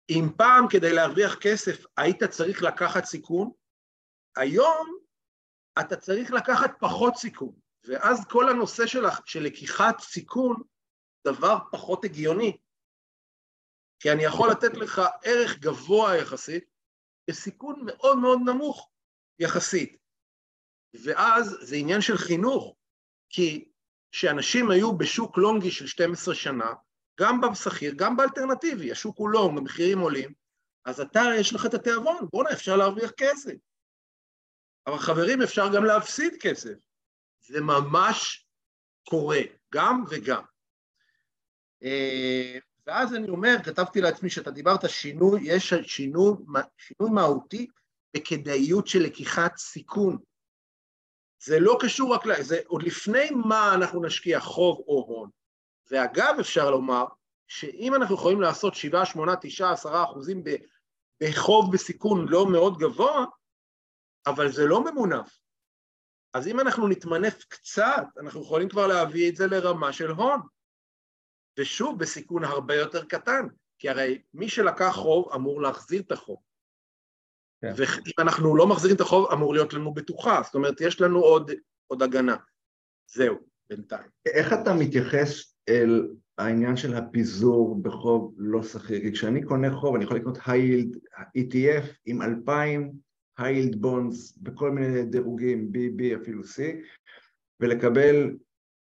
[0.09, 3.51] אם פעם כדי להרוויח כסף היית צריך לקחת סיכון,
[4.37, 4.87] היום
[5.79, 7.53] אתה צריך לקחת פחות סיכון,
[7.87, 10.55] ואז כל הנושא של, של לקיחת סיכון
[11.27, 12.57] דבר פחות הגיוני,
[13.99, 16.63] כי אני יכול לתת לך ערך גבוה יחסית
[17.29, 18.89] בסיכון מאוד מאוד נמוך
[19.39, 20.00] יחסית.
[20.93, 22.75] ואז זה עניין של חינוך,
[23.29, 23.65] כי
[24.11, 26.73] כשאנשים היו בשוק לונגי של 12 שנה,
[27.19, 30.33] גם בשכיר, גם באלטרנטיבי, השוק הוא לונג, המחירים עולים,
[30.85, 33.53] אז אתה, יש לך את התיאבון, בואנה, אפשר להרוויח כסף.
[34.87, 36.73] אבל חברים, אפשר גם להפסיד כסף.
[37.41, 38.45] זה ממש
[39.09, 39.39] קורה,
[39.73, 40.41] גם וגם.
[41.83, 46.33] אה, ואז אני אומר, כתבתי לעצמי שאתה דיברת שינוי, יש שינוי,
[46.77, 47.67] שינוי מהותי
[48.15, 50.17] בכדאיות של לקיחת סיכון.
[51.43, 52.41] זה לא קשור רק, ל...
[52.41, 55.29] זה עוד לפני מה אנחנו נשקיע, חוב או הון.
[55.91, 57.05] ואגב, אפשר לומר
[57.47, 60.43] שאם אנחנו יכולים לעשות 7, 8, 9, 10 אחוזים
[61.23, 63.25] בחוב בסיכון לא מאוד גבוה,
[64.27, 65.39] אבל זה לא ממונף.
[66.33, 70.41] אז אם אנחנו נתמנף קצת, אנחנו יכולים כבר להביא את זה לרמה של הון.
[71.59, 73.47] ושוב, בסיכון הרבה יותר קטן,
[73.79, 76.50] כי הרי מי שלקח חוב אמור להחזיר את החוב.
[77.61, 77.73] כן.
[77.77, 81.51] ואם אנחנו לא מחזירים את החוב, אמור להיות לנו בטוחה, זאת אומרת, יש לנו עוד,
[81.87, 82.35] עוד הגנה.
[83.13, 83.35] זהו,
[83.69, 84.07] בינתיים.
[84.25, 88.99] איך אתה מתייחס אל העניין של הפיזור בחוב לא שכיר?
[88.99, 90.97] כי כשאני קונה חוב, אני יכול לקנות היילד
[91.37, 92.91] ETF עם 2,000
[93.37, 96.61] היילד בונדס בכל מיני דירוגים, B, B, אפילו C,
[97.59, 98.35] ולקבל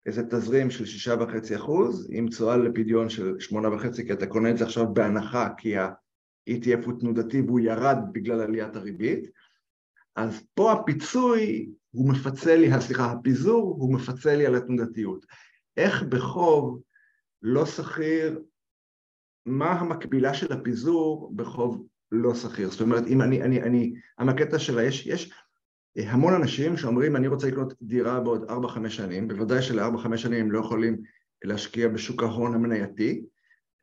[0.06, 4.50] איזה תזרים של שישה וחצי אחוז, עם תשואה לפדיון של שמונה וחצי, כי אתה קונה
[4.50, 5.74] את זה עכשיו בהנחה, כי
[6.48, 9.30] ה-ETF הוא תנודתי והוא ירד בגלל עליית הריבית,
[10.16, 15.26] אז פה הפיצוי הוא מפצה לי, סליחה, הפיזור הוא מפצה לי על התנודתיות.
[15.76, 16.80] איך בחוב
[17.42, 18.42] לא שכיר,
[19.46, 22.70] מה המקבילה של הפיזור בחוב לא שכיר?
[22.70, 25.32] זאת אומרת, אם אני, אני, אני, המקטע שלה, יש, יש
[25.96, 30.58] המון אנשים שאומרים אני רוצה לקנות דירה בעוד 4-5 שנים, בוודאי של-4-5 שנים הם לא
[30.58, 30.96] יכולים
[31.44, 33.24] להשקיע בשוק ההון המנייתי,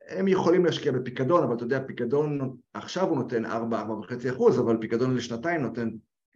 [0.08, 3.48] הם יכולים להשקיע בפיקדון, אבל אתה יודע, פיקדון עכשיו הוא נותן 4-4.5
[4.30, 5.90] אחוז, אבל פיקדון לשנתיים נותן...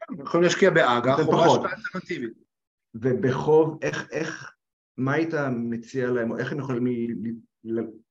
[0.08, 2.32] הם יכולים להשקיע באג"ח או בהשקעה אלטרנטיבית.
[2.94, 4.54] ובחוב, איך, איך,
[4.96, 6.86] מה היית מציע להם, או איך הם יכולים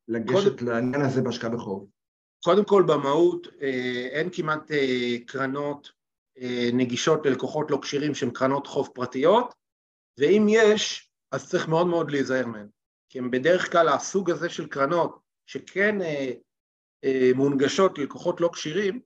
[0.07, 1.87] לגשת קודם, לעניין הזה בהשקעה בחוב?
[2.43, 5.91] קודם כל במהות אה, אין כמעט אה, קרנות
[6.39, 9.53] אה, נגישות ללקוחות לא כשירים שהן קרנות חוב פרטיות,
[10.19, 12.67] ואם יש, אז צריך מאוד מאוד להיזהר מהן.
[13.09, 16.31] כי הם בדרך כלל הסוג הזה של קרנות שכן אה,
[17.03, 19.01] אה, מונגשות ללקוחות לא כשירים,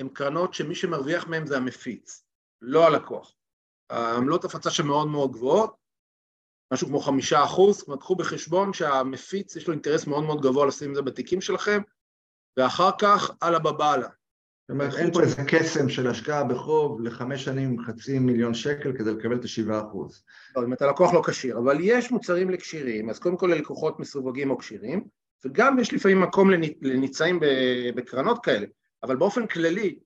[0.00, 2.24] הן קרנות שמי שמרוויח מהן זה המפיץ,
[2.62, 3.34] לא הלקוח.
[3.90, 5.76] העמלות הפצה שהן מאוד מאוד גבוהות,
[6.72, 10.90] משהו כמו חמישה אחוז, אומרת, קחו בחשבון שהמפיץ יש לו אינטרס מאוד מאוד גבוה לשים
[10.90, 11.82] את זה בתיקים שלכם,
[12.56, 14.08] ואחר כך אללה בבאללה.
[14.68, 19.14] זאת אומרת, אין פה איזה קסם של השקעה בחוב לחמש שנים חצי מיליון שקל כדי
[19.14, 20.24] לקבל את השבעה אחוז.
[20.56, 24.50] לא, אם אתה לקוח לא כשיר, אבל יש מוצרים לכשירים, אז קודם כל ללקוחות מסווגים
[24.50, 25.08] או כשירים,
[25.44, 26.50] וגם יש לפעמים מקום
[26.82, 27.40] לניצאים
[27.96, 28.66] בקרנות כאלה,
[29.02, 29.98] אבל באופן כללי,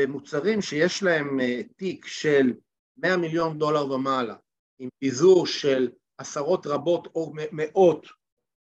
[0.00, 2.52] במוצרים שיש להם אה, תיק של
[2.96, 4.36] 100 מיליון דולר ומעלה,
[4.78, 8.06] עם פיזור של עשרות רבות או מאות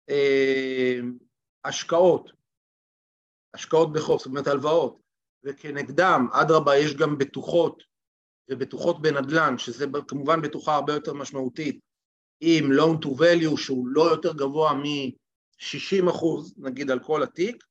[0.10, 1.00] אה,
[1.66, 2.32] השקעות
[3.54, 5.00] השקעות בחוב, זאת אומרת הלוואות,
[5.44, 7.84] וכנגדם, אדרבה, יש גם בטוחות
[8.50, 11.80] ובטוחות בנדל"ן, שזה כמובן בטוחה הרבה יותר משמעותית,
[12.40, 14.74] עם loan to value שהוא לא יותר גבוה
[15.58, 17.64] מ-60 אחוז, נגיד, על כל התיק,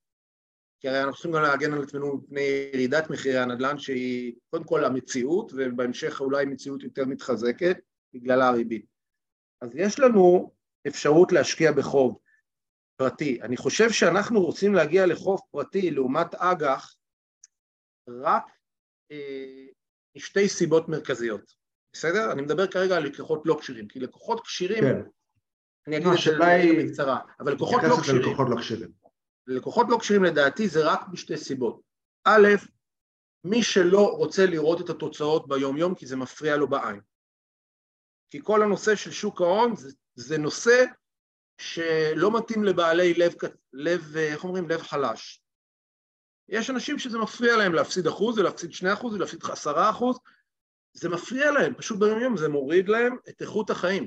[0.81, 4.85] כי הרי אנחנו צריכים גם להגן על עצמנו מפני ירידת מחירי הנדל"ן שהיא קודם כל
[4.85, 7.77] המציאות, ובהמשך אולי מציאות יותר מתחזקת
[8.15, 8.87] בגלל הריבית.
[9.61, 10.53] אז יש לנו
[10.87, 12.19] אפשרות להשקיע בחוב.
[12.97, 13.43] פרטי.
[13.43, 16.95] אני חושב שאנחנו רוצים להגיע לחוף פרטי לעומת אג"ח
[18.09, 18.45] רק
[19.11, 19.67] אה,
[20.17, 21.53] משתי סיבות מרכזיות.
[21.93, 22.33] בסדר?
[22.33, 25.01] אני מדבר כרגע על לקוחות לא כשירים, כי לקוחות כשירים, כן.
[25.87, 28.93] אני אגיד לא, את זה בקצרה, אבל לקוחות לא כשירים, ללקוחות לא כשירים.
[29.47, 31.81] לקוחות לא כשירים לדעתי זה רק בשתי סיבות.
[32.25, 32.49] א',
[33.45, 37.01] מי שלא רוצה לראות את התוצאות ביום-יום כי זה מפריע לו בעין.
[38.31, 40.85] כי כל הנושא של שוק ההון זה, זה נושא
[41.59, 43.35] שלא מתאים לבעלי לב,
[43.73, 44.69] לב, איך אומרים?
[44.69, 45.43] לב חלש.
[46.49, 50.19] יש אנשים שזה מפריע להם להפסיד אחוז ולהפסיד שני אחוז ולהפסיד עשרה אחוז,
[50.93, 54.07] זה מפריע להם, פשוט ביום-יום זה מוריד להם את איכות החיים.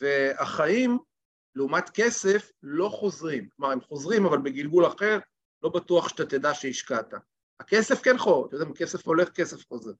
[0.00, 0.98] והחיים,
[1.54, 3.48] לעומת כסף, לא חוזרים.
[3.56, 5.18] כלומר, הם חוזרים, אבל בגלגול אחר,
[5.62, 7.14] לא בטוח שאתה תדע שהשקעת.
[7.60, 9.92] הכסף כן חור, אתה יודע, אם כסף הולך, כסף חוזר.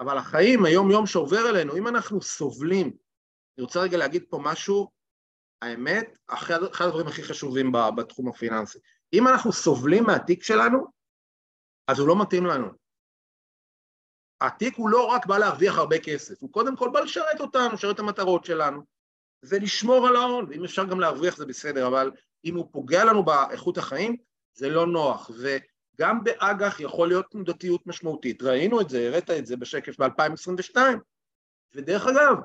[0.00, 4.90] אבל החיים, היום-יום שעובר אלינו, אם אנחנו סובלים, אני רוצה רגע להגיד פה משהו,
[5.62, 8.78] האמת, אחד, אחד הדברים הכי חשובים בתחום הפיננסי.
[9.12, 10.86] אם אנחנו סובלים מהתיק שלנו,
[11.86, 12.68] אז הוא לא מתאים לנו.
[14.40, 17.94] התיק הוא לא רק בא להרוויח הרבה כסף, הוא קודם כל בא לשרת אותנו, לשרת
[17.94, 18.82] את המטרות שלנו,
[19.42, 22.10] ולשמור על ההון, ואם אפשר גם להרוויח זה בסדר, אבל
[22.44, 24.16] אם הוא פוגע לנו באיכות החיים,
[24.54, 25.30] זה לא נוח.
[25.38, 28.42] וגם באג"ח יכול להיות תנודתיות משמעותית.
[28.42, 30.76] ראינו את זה, הראית את זה בשקף ב-2022.
[31.74, 32.36] ודרך אגב,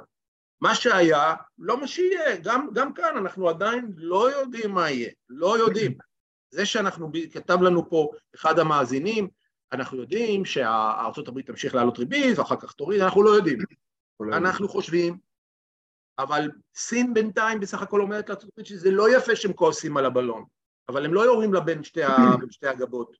[0.62, 2.38] מה שהיה, לא מה שיהיה.
[2.38, 5.97] גם, גם כאן אנחנו עדיין לא יודעים מה יהיה, לא יודעים.
[6.51, 9.27] זה שאנחנו, כתב לנו פה אחד המאזינים,
[9.71, 10.45] אנחנו יודעים
[11.27, 13.58] הברית תמשיך לעלות ריבית ואחר כך תוריד, אנחנו לא יודעים.
[14.34, 15.17] אנחנו חושבים,
[16.19, 20.45] אבל סין בינתיים בסך הכל אומרת לארצות הברית שזה לא יפה שהם כועסים על הבלון,
[20.89, 22.17] אבל הם לא יורים לה בין שתי, ה...
[22.52, 23.17] שתי הגבות.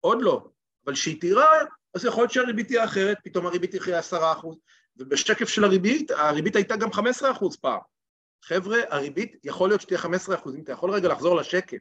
[0.00, 0.48] עוד לא.
[0.84, 1.50] אבל שהיא תירה,
[1.94, 4.56] אז יכול להיות שהריבית תהיה אחרת, פתאום הריבית תהיה עשרה אחוז,
[4.96, 7.80] ובשקף של הריבית, הריבית הייתה גם 15 אחוז פעם.
[8.44, 11.78] חבר'ה, הריבית יכול להיות שתהיה 15 אחוז, אם אתה יכול רגע לחזור לשקף.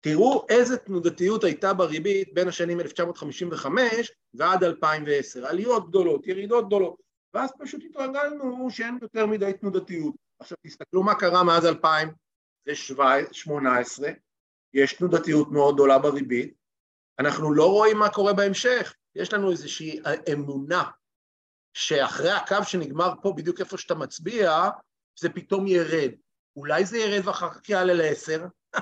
[0.00, 6.96] תראו איזה תנודתיות הייתה בריבית בין השנים 1955 ועד 2010, עליות גדולות, ירידות גדולות,
[7.34, 10.14] ואז פשוט התרגלנו שאין יותר מדי תנודתיות.
[10.40, 14.10] עכשיו תסתכלו מה קרה מאז 2018,
[14.74, 16.54] יש תנודתיות מאוד גדולה בריבית,
[17.18, 20.00] אנחנו לא רואים מה קורה בהמשך, יש לנו איזושהי
[20.32, 20.90] אמונה
[21.76, 24.50] שאחרי הקו שנגמר פה, בדיוק איפה שאתה מצביע,
[25.20, 26.10] זה פתאום ירד.
[26.56, 28.46] אולי זה ירד ואחר כך יעלה לעשר?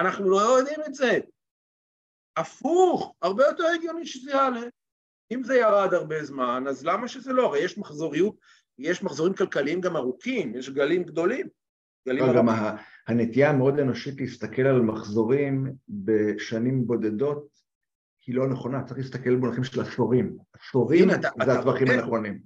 [0.00, 1.18] אנחנו לא יודעים את זה.
[2.36, 4.60] הפוך, הרבה יותר הגיוני שזה יעלה.
[5.34, 7.46] אם זה ירד הרבה זמן, אז למה שזה לא?
[7.46, 8.34] הרי יש מחזוריות,
[8.78, 11.46] יש מחזורים כלכליים גם ארוכים, יש גלים גדולים.
[12.08, 12.48] גלים גם.
[12.48, 12.76] ה-
[13.08, 17.48] הנטייה המאוד אנושית להסתכל על מחזורים בשנים בודדות
[18.26, 20.36] היא לא נכונה, צריך להסתכל במונחים של עשורים.
[20.52, 21.08] עשורים
[21.44, 21.86] זה הטווחים?
[21.90, 22.40] הנכונים.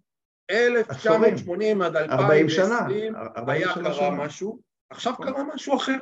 [0.50, 2.64] 1980 עד 40 שנה.
[2.64, 4.10] 2020 40 היה קרה.
[4.10, 5.96] משהו, עכשיו קרה משהו אחר.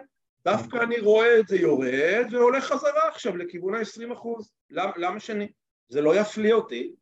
[0.45, 4.53] דווקא אני רואה את זה יורד והולך חזרה עכשיו לכיוון ה-20 אחוז.
[4.71, 5.49] למה, למה שני?
[5.89, 6.95] זה לא יפליא אותי.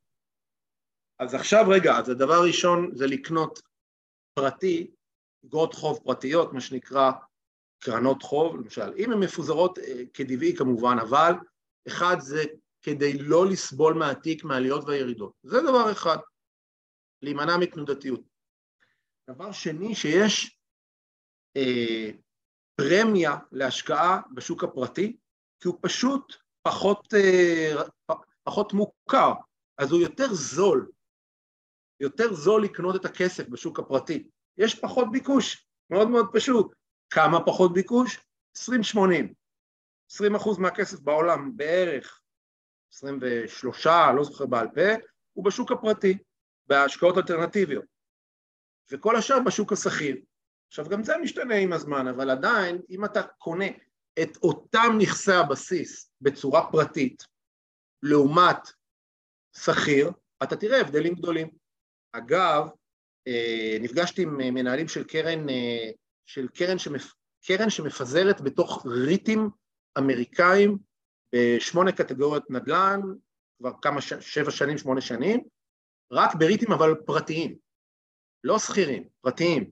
[1.18, 3.62] אז עכשיו רגע, אז הדבר הראשון זה לקנות
[4.34, 4.90] פרטי,
[5.46, 7.10] אגרות חוב פרטיות, מה שנקרא
[7.78, 8.92] קרנות חוב, למשל.
[8.96, 11.32] אם הן מפוזרות אה, כטבעי כמובן, אבל
[11.88, 12.42] אחד זה
[12.82, 15.32] כדי לא לסבול מהתיק, מהעליות והירידות.
[15.42, 16.16] זה דבר אחד,
[17.22, 18.20] להימנע מתנודתיות.
[19.30, 20.58] דבר שני, שיש
[21.56, 22.10] אה,
[22.74, 25.16] פרמיה להשקעה בשוק הפרטי,
[25.60, 27.82] כי הוא פשוט פחות, אה,
[28.44, 29.32] פחות מוכר,
[29.78, 30.90] אז הוא יותר זול,
[32.00, 34.28] יותר זול לקנות את הכסף בשוק הפרטי.
[34.58, 36.74] יש פחות ביקוש, מאוד מאוד פשוט.
[37.10, 38.20] כמה פחות ביקוש?
[38.58, 38.98] 20-80.
[40.10, 42.20] 20 אחוז מהכסף בעולם בערך,
[42.92, 46.18] 23, לא זוכר בעל פה, הוא בשוק הפרטי,
[46.66, 47.84] בהשקעות אלטרנטיביות.
[48.90, 50.16] וכל השאר בשוק השכיר.
[50.68, 53.66] עכשיו, גם זה משתנה עם הזמן, אבל עדיין, אם אתה קונה
[54.22, 57.22] את אותם נכסי הבסיס בצורה פרטית,
[58.02, 58.58] לעומת
[59.56, 60.10] שכיר,
[60.42, 61.48] אתה תראה הבדלים גדולים.
[62.12, 62.66] אגב,
[63.28, 65.90] אה, נפגשתי עם מנהלים של קרן, אה,
[66.26, 67.12] של קרן, שמפ...
[67.46, 69.50] קרן שמפזרת בתוך ריטים
[69.98, 70.78] אמריקאים
[71.34, 73.00] בשמונה קטגוריות נדל"ן,
[73.58, 74.12] כבר כמה, ש...
[74.12, 75.40] שבע שנים, שמונה שנים,
[76.12, 77.56] רק בריטים אבל פרטיים,
[78.44, 79.70] לא שכירים, פרטיים.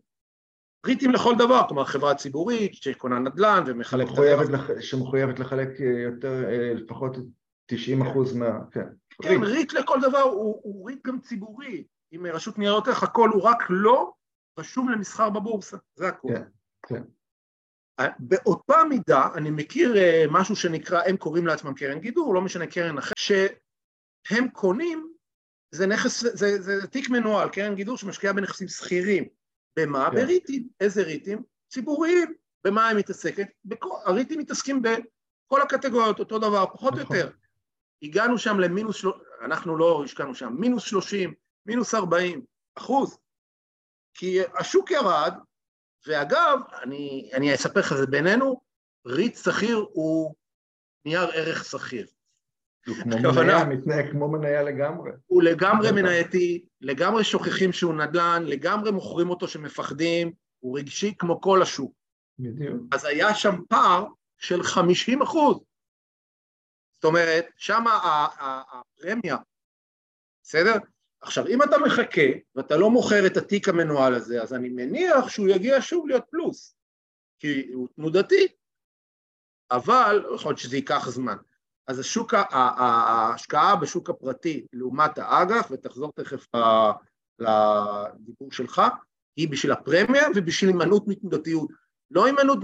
[0.86, 4.08] ריטים לכל דבר, כלומר חברה ציבורית שקונה נדל"ן ומחלקת...
[4.08, 7.16] שמחויבת לח- שמחויבת לחלק אה, יותר, אה, לפחות
[7.70, 8.58] 90 אחוז מה...
[8.70, 8.86] כן.
[9.22, 13.42] כן, ריט לכל דבר, הוא, הוא ריט גם ציבורי, עם רשות ניירות ערך, הכל הוא
[13.42, 14.12] רק לא
[14.58, 16.32] רשום למסחר בבורסה, זה הכול.
[16.34, 16.42] כן,
[16.86, 17.02] כן.
[18.18, 22.98] באותה מידה, אני מכיר אה, משהו שנקרא, הם קוראים לעצמם קרן גידור, לא משנה קרן
[22.98, 25.12] אחרת, שהם קונים,
[25.74, 29.24] זה נכס, זה, זה, זה תיק מנוהל, קרן גידור שמשקיעה בנכסים שכירים.
[29.78, 30.08] במה?
[30.10, 30.16] כן.
[30.16, 30.68] בריטים.
[30.80, 31.42] איזה ריטים?
[31.68, 32.34] ציבוריים.
[32.64, 33.46] במה היא מתעסקת?
[33.64, 37.16] בכל, הריטים מתעסקים בכל הקטגוריות, אותו דבר, פחות או נכון.
[37.16, 37.30] יותר.
[38.02, 39.04] הגענו שם למינוס,
[39.44, 41.34] אנחנו לא השקענו שם, מינוס 30,
[41.66, 42.44] מינוס 40
[42.78, 43.18] אחוז.
[44.14, 45.34] כי השוק ירד,
[46.06, 48.60] ואגב, אני, אני אספר לך, זה בינינו,
[49.06, 50.34] ריט שכיר הוא
[51.04, 52.06] נייר ערך שכיר.
[52.86, 55.10] הוא כמו מניה, מתנהג כמו מניה לגמרי.
[55.26, 61.62] הוא לגמרי מנייתי, לגמרי שוכחים שהוא נדל"ן, לגמרי מוכרים אותו שמפחדים, הוא רגשי כמו כל
[61.62, 61.92] השוק.
[62.38, 62.82] בדיוק.
[62.92, 64.06] אז היה שם פער
[64.38, 65.60] של 50 אחוז.
[67.00, 67.84] זאת אומרת, שם
[68.40, 69.36] הפרמיה,
[70.42, 70.74] בסדר?
[71.20, 75.48] עכשיו, אם אתה מחכה ואתה לא מוכר את התיק המנוהל הזה, אז אני מניח שהוא
[75.48, 76.76] יגיע שוב להיות פלוס,
[77.38, 78.46] כי הוא תנודתי,
[79.70, 81.36] אבל יכול להיות שזה ייקח זמן.
[81.86, 86.46] אז השוק, ההשקעה בשוק הפרטי לעומת האג"ח, ותחזור תכף
[87.38, 88.82] לדיבור שלך,
[89.36, 91.70] היא בשביל הפרמיה ובשביל הימנעות מתנודתיות.
[92.10, 92.58] לא הימנעות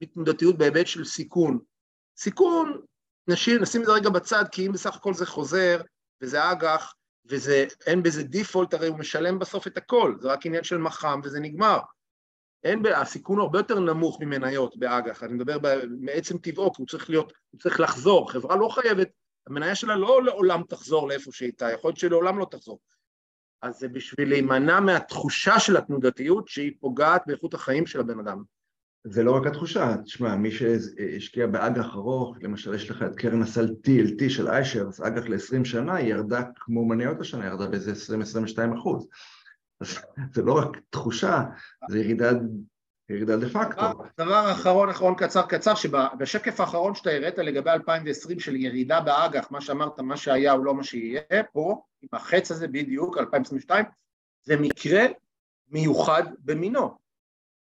[0.00, 1.58] מתנודתיות בהיבט של סיכון.
[2.18, 2.80] סיכון,
[3.28, 5.80] נשים, נשים את זה רגע בצד, כי אם בסך הכל זה חוזר,
[6.22, 10.78] וזה אג"ח, ואין בזה דיפולט, הרי הוא משלם בסוף את הכל, זה רק עניין של
[10.78, 11.78] מח"מ וזה נגמר.
[12.64, 15.58] אין, הסיכון הרבה יותר נמוך ממניות באג"ח, אני מדבר
[16.00, 19.08] מעצם טבעו, כי הוא צריך להיות, הוא צריך לחזור, חברה לא חייבת,
[19.46, 22.80] המניה שלה לא לעולם תחזור לאיפה שהייתה, יכול להיות שלעולם לא תחזור.
[23.62, 28.42] אז זה בשביל להימנע מהתחושה של התנודתיות שהיא פוגעת באיכות החיים של הבן אדם.
[29.04, 33.66] זה לא רק התחושה, תשמע, מי שהשקיע באג"ח ארוך, למשל יש לך את קרן הסל
[33.66, 39.08] TLT של איישרס, אג"ח ל-20 שנה, היא ירדה כמו מניות השנה, ירדה באיזה 20-22 אחוז.
[39.80, 39.98] אז
[40.32, 41.42] זה לא רק תחושה,
[41.90, 42.30] זה ירידה,
[43.10, 44.04] ירידה דה פקטו.
[44.18, 49.60] דבר אחרון, אחרון קצר קצר, שבשקף האחרון שאתה הראת לגבי 2020 של ירידה באג"ח, מה
[49.60, 53.84] שאמרת, מה שהיה הוא לא מה שיהיה, פה, עם החץ הזה בדיוק, 2022,
[54.42, 55.02] זה מקרה
[55.70, 57.07] מיוחד במינו.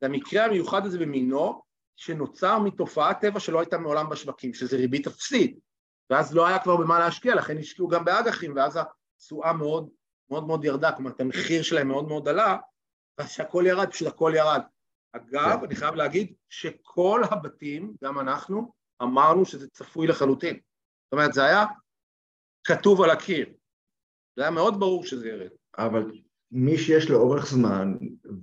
[0.00, 1.62] זה המקרה המיוחד הזה במינו,
[1.96, 5.58] שנוצר מתופעת טבע שלא הייתה מעולם בשווקים, שזה ריבית אפסית,
[6.10, 8.78] ואז לא היה כבר במה להשקיע, לכן השקיעו גם באג"חים, ואז
[9.16, 9.88] התשואה מאוד
[10.30, 12.56] מאוד מאוד ירדה, כלומר, את המחיר שלהם מאוד מאוד עלה,
[13.18, 14.60] ואז שהכל ירד, פשוט הכל ירד.
[15.12, 20.54] אגב, אני חייב להגיד שכל הבתים, גם אנחנו, אמרנו שזה צפוי לחלוטין.
[20.54, 21.64] זאת אומרת, זה היה
[22.64, 23.48] כתוב על הקיר.
[24.36, 25.50] זה היה מאוד ברור שזה ירד.
[25.78, 26.10] אבל
[26.52, 27.94] מי שיש לו אורך זמן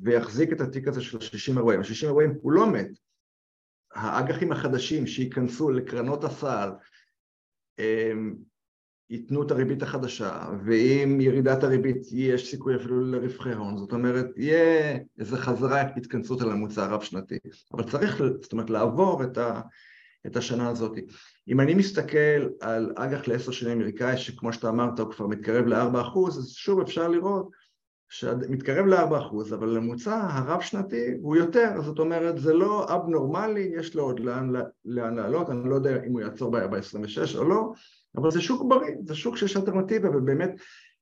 [0.03, 2.89] ויחזיק את התיק הזה של ה-60 אירועים, ה-60 אירועים הוא לא מת.
[3.93, 6.69] האג"חים החדשים שייכנסו לקרנות הסל
[9.09, 14.97] ייתנו את הריבית החדשה, ועם ירידת הריבית יש סיכוי אפילו לרווחי הון, זאת אומרת, יהיה
[15.19, 17.37] איזו חזרה התכנסות על הממוצע הרב-שנתי,
[17.73, 19.61] אבל צריך, זאת אומרת, לעבור את, ה,
[20.27, 20.97] את השנה הזאת.
[21.47, 26.27] אם אני מסתכל על אג"ח לעשר שנים אמריקאי, שכמו שאתה אמרת הוא כבר מתקרב ל-4%,
[26.27, 27.49] אז שוב אפשר לראות
[28.13, 34.19] שמתקרב ל-4%, אבל הממוצע הרב-שנתי הוא יותר, זאת אומרת, זה לא אבנורמלי, יש לו עוד
[34.19, 34.53] לאן,
[34.85, 37.71] לאן לעלות, אני לא יודע אם הוא יעצור ב-26 או לא,
[38.15, 40.51] אבל זה שוק בריא, זה שוק שיש אלטרנטיבה, ובאמת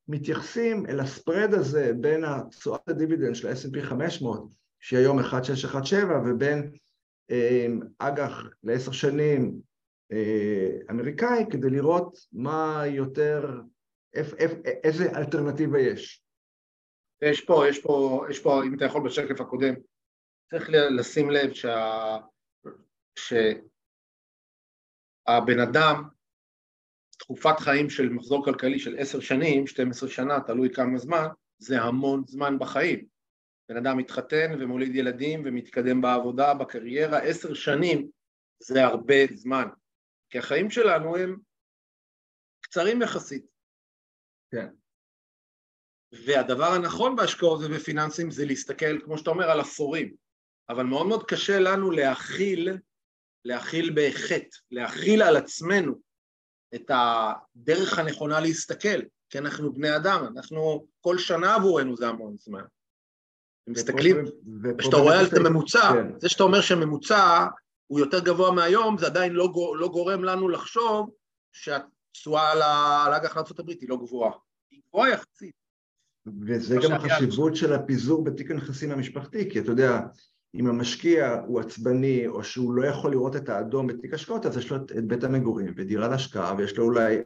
[0.08, 6.72] מתייחסים אל הספרד הזה בין תשואת הדיבידנד של ה-S&P 500, שהיא היום 1617, ובין
[7.32, 9.60] אמ, אג"ח לעשר שנים
[10.12, 13.62] אה, אמריקאי, כדי לראות מה יותר,
[14.14, 14.52] איפ, איפ,
[14.84, 16.24] איזה אלטרנטיבה יש.
[17.22, 19.74] יש פה, יש פה, יש פה, אם אתה יכול בשקף הקודם,
[20.50, 22.18] צריך לשים לב שה...
[23.20, 23.50] שהבן
[25.70, 26.04] אדם
[27.20, 32.24] תקופת חיים של מחזור כלכלי של עשר שנים, 12 שנה, תלוי כמה זמן, זה המון
[32.28, 33.06] זמן בחיים.
[33.70, 38.10] בן אדם מתחתן ומוליד ילדים ומתקדם בעבודה, בקריירה, עשר שנים
[38.60, 39.68] זה הרבה זמן.
[40.30, 41.40] כי החיים שלנו הם
[42.62, 43.46] קצרים יחסית.
[44.52, 44.68] כן.
[46.12, 50.14] והדבר הנכון בהשקעות ובפיננסים זה להסתכל, כמו שאתה אומר, על עשורים.
[50.70, 52.78] אבל מאוד מאוד קשה לנו להכיל,
[53.46, 55.96] להכיל בחטא, להכיל על עצמנו
[56.76, 62.64] את הדרך הנכונה להסתכל, כי אנחנו בני אדם, אנחנו, כל שנה עבורנו זה המון זמן.
[63.68, 64.26] מסתכלים,
[64.78, 66.20] כשאתה רואה את הממוצע, כן.
[66.20, 67.48] זה שאתה אומר שהממוצע
[67.88, 71.10] הוא יותר גבוה מהיום, זה עדיין לא, לא גורם לנו לחשוב
[71.54, 72.62] שהתשואה על
[73.14, 74.32] האג"ח לארה"ב היא לא גבוהה.
[74.72, 75.61] היא גבוהה יחסית.
[76.48, 80.00] וזה גם החשיבות של הפיזור בתיק הנכסים המשפחתי, כי אתה יודע,
[80.56, 84.72] אם המשקיע הוא עצבני או שהוא לא יכול לראות את האדום בתיק השקעות, אז יש
[84.72, 87.18] לו את בית המגורים ודירה להשקעה ויש לו אולי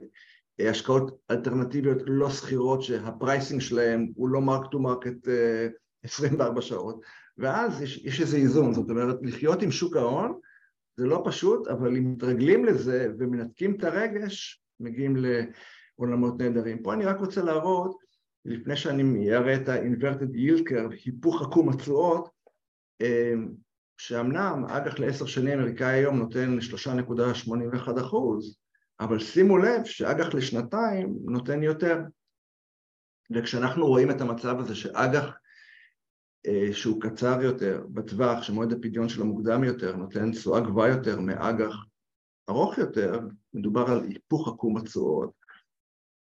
[0.59, 5.27] אה, השקעות אלטרנטיביות לא סחירות שה pricing שלהם הוא לא mark to market
[6.03, 7.01] 24 שעות
[7.37, 10.39] ואז יש, יש איזה איזון, זאת אומרת לחיות עם שוק ההון
[10.97, 16.83] זה לא פשוט, אבל אם מתרגלים לזה ומנתקים את הרגש, מגיעים לעולמות נהדרים.
[16.83, 18.04] פה אני רק רוצה להראות,
[18.45, 22.29] לפני שאני אראה את ה-inverted yield curve, היפוך עקום התשואות,
[23.01, 23.51] אמ,
[23.97, 28.57] שאמנם אג"ח לעשר שנים אמריקאי היום נותן 3.81 אחוז,
[28.99, 31.99] אבל שימו לב שאג"ח לשנתיים נותן יותר.
[33.31, 35.37] וכשאנחנו רואים את המצב הזה שאג"ח
[36.47, 41.75] אה, שהוא קצר יותר בטווח, שמועד הפדיון שלו מוקדם יותר, נותן תשואה גבוהה יותר מאג"ח
[42.49, 43.19] ארוך יותר,
[43.53, 45.44] מדובר על היפוך עקום התשואות,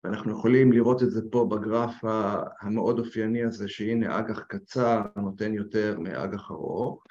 [0.05, 1.95] ואנחנו יכולים לראות את זה פה בגרף
[2.61, 7.03] המאוד אופייני הזה, שהנה אג"ח קצר נותן יותר מאג"ח ארוך,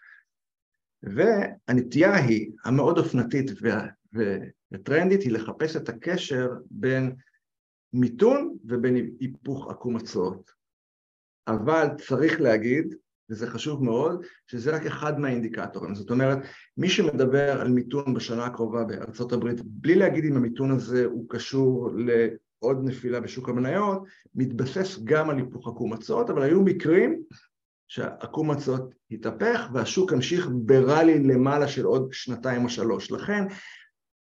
[1.03, 3.51] והנטייה היא, המאוד אופנתית
[4.72, 7.14] וטרנדית, היא לחפש את הקשר בין
[7.92, 10.51] מיתון ובין היפוך עקום התשואות.
[11.49, 12.95] אבל צריך להגיד,
[13.30, 15.95] וזה חשוב מאוד, שזה רק אחד מהאינדיקטורים.
[15.95, 16.38] זאת אומרת,
[16.76, 21.90] מי שמדבר על מיתון בשנה הקרובה בארצות הברית, בלי להגיד אם המיתון הזה הוא קשור
[22.62, 24.02] לעוד נפילה בשוק המניות,
[24.34, 27.22] מתבסס גם על היפוך עקום התשואות, אבל היו מקרים
[27.88, 33.11] שעקום התשואות התהפך והשוק המשיך בראלי למעלה של עוד שנתיים או שלוש.
[33.11, 33.44] לכן,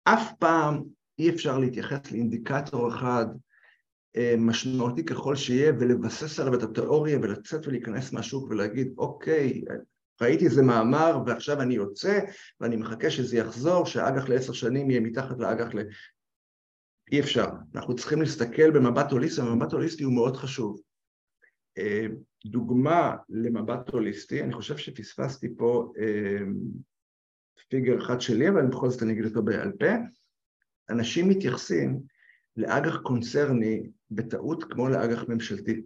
[0.03, 0.83] אף פעם
[1.19, 3.25] אי אפשר להתייחס לאינדיקטור אחד
[4.15, 9.61] אה, משמעותי ככל שיהיה ולבסס עליו את התיאוריה ולצאת ולהיכנס מהשוק ולהגיד אוקיי,
[10.21, 12.19] ראיתי איזה מאמר ועכשיו אני יוצא
[12.59, 15.69] ואני מחכה שזה יחזור, שהאג"ח לעשר שנים יהיה מתחת לאג"ח.
[17.11, 17.47] אי אפשר.
[17.75, 20.81] אנחנו צריכים להסתכל במבט הוליסטי, ומבט הוליסטי הוא מאוד חשוב.
[21.77, 22.05] אה,
[22.45, 26.45] דוגמה למבט הוליסטי, אני חושב שפספסתי פה אה,
[27.69, 29.91] figure אחד שלי, אבל בכל זאת אני אגיד אותו בעל פה,
[30.89, 31.99] אנשים מתייחסים
[32.57, 35.81] לאג"ח קונצרני בטעות כמו לאג"ח ממשלתי.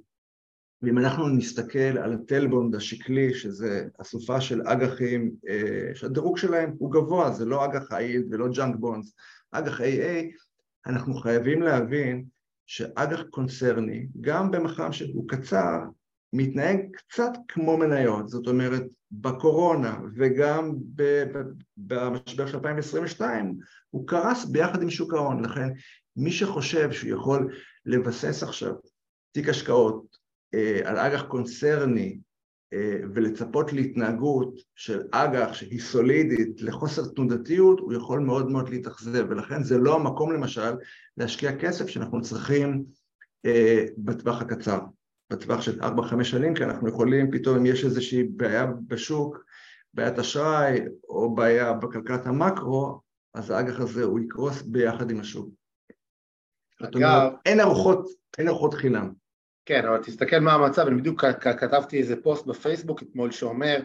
[0.82, 7.32] ואם אנחנו נסתכל על הטלבונד השקלי, שזה אסופה של אג"חים אה, שהדירוג שלהם הוא גבוה,
[7.32, 9.16] זה לא אג"ח high yield ולא junk bonds,
[9.52, 10.47] אג"ח AA,
[10.88, 12.26] אנחנו חייבים להבין
[12.66, 15.80] שאג"ח קונצרני, גם במח"מ שהוא קצר,
[16.34, 20.76] מתנהג קצת כמו מניות, זאת אומרת בקורונה וגם
[21.78, 23.58] במשבר של 2022
[23.90, 25.70] הוא קרס ביחד עם שוק ההון, לכן
[26.16, 28.74] מי שחושב שהוא יכול לבסס עכשיו
[29.32, 30.18] תיק השקעות
[30.54, 32.20] אה, על אג"ח קונצרני
[33.14, 39.78] ולצפות להתנהגות של אג"ח שהיא סולידית לחוסר תנודתיות, הוא יכול מאוד מאוד להתאכזב, ולכן זה
[39.78, 40.76] לא המקום למשל
[41.18, 42.84] להשקיע כסף שאנחנו צריכים
[43.46, 44.80] אה, בטווח הקצר,
[45.30, 49.38] בטווח של 4-5 שנים, כי אנחנו יכולים פתאום אם יש איזושהי בעיה בשוק,
[49.94, 53.00] בעיית אשראי או בעיה בכלכלת המקרו,
[53.34, 55.50] אז האג"ח הזה הוא יקרוס ביחד עם השוק.
[56.82, 58.08] זאת אומרת, אין ארוחות,
[58.38, 59.27] אין ארוחות חינם.
[59.68, 63.78] כן, אבל תסתכל מה המצב, אני בדיוק כתבתי איזה פוסט בפייסבוק אתמול שאומר,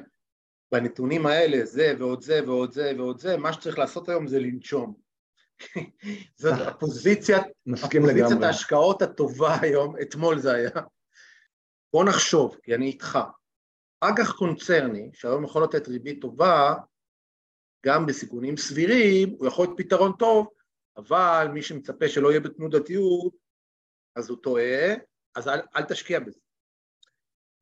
[0.72, 4.94] בנתונים האלה, זה ועוד זה ועוד זה ועוד זה, מה שצריך לעשות היום זה לנשום.
[6.40, 7.42] זאת הפוזיציית,
[7.84, 10.70] הפוזיציית ההשקעות הטובה היום, אתמול זה היה.
[11.92, 13.18] בוא נחשוב, כי אני איתך.
[14.00, 16.74] אג"ח קונצרני, שהיום יכול לתת ריבית טובה,
[17.86, 20.46] גם בסיכונים סבירים, הוא יכול להיות פתרון טוב,
[20.96, 23.34] אבל מי שמצפה שלא יהיה בתנודתיות,
[24.16, 24.94] אז הוא טועה,
[25.34, 26.40] אז אל, אל תשקיע בזה.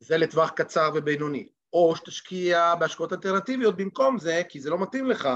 [0.01, 1.49] זה לטווח קצר ובינוני.
[1.73, 5.29] או שתשקיע בהשקעות אלטרנטיביות במקום זה, כי זה לא מתאים לך.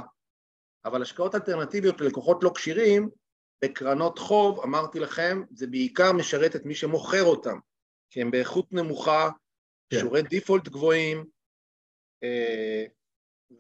[0.85, 3.09] אבל השקעות אלטרנטיביות ללקוחות לא כשירים,
[3.65, 7.59] בקרנות חוב, אמרתי לכם, זה בעיקר משרת את מי שמוכר אותם,
[8.11, 9.31] כי הם באיכות נמוכה,
[9.91, 9.99] כן.
[9.99, 11.25] שיעורי דיפולט גבוהים,
[12.23, 12.85] אה,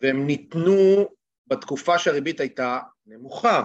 [0.00, 1.08] והם ניתנו
[1.46, 3.62] בתקופה שהריבית הייתה נמוכה.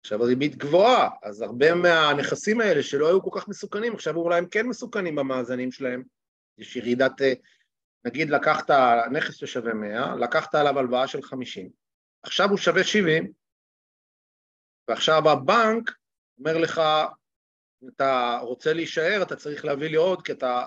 [0.00, 4.46] עכשיו הריבית גבוהה, אז הרבה מהנכסים האלה שלא היו כל כך מסוכנים, עכשיו אולי הם
[4.46, 6.02] כן מסוכנים במאזנים שלהם.
[6.58, 7.32] יש ירידת, אה,
[8.04, 8.70] נגיד לקחת
[9.12, 11.70] נכס ששווה 100, לקחת עליו הלוואה של 50,
[12.22, 13.32] עכשיו הוא שווה 70,
[14.88, 15.90] ועכשיו הבנק
[16.38, 16.80] אומר לך,
[17.88, 20.66] אתה רוצה להישאר, אתה צריך להביא לי עוד, כי אתה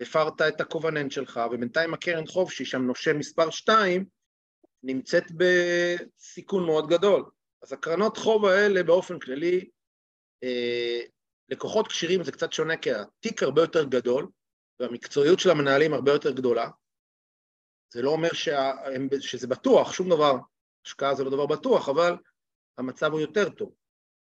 [0.00, 4.04] הפרת את הקובננט שלך, ובינתיים הקרן חוב, שהיא שם נושה מספר 2,
[4.82, 7.24] נמצאת בסיכון מאוד גדול.
[7.62, 9.70] אז הקרנות חוב האלה באופן כללי,
[10.42, 11.00] אה,
[11.48, 14.28] לקוחות כשירים זה קצת שונה, כי התיק הרבה יותר גדול,
[14.80, 16.68] והמקצועיות של המנהלים הרבה יותר גדולה.
[17.92, 18.72] זה לא אומר שה,
[19.20, 20.36] שזה בטוח, שום דבר,
[20.86, 22.16] השקעה זה לא דבר בטוח, אבל
[22.78, 23.72] המצב הוא יותר טוב.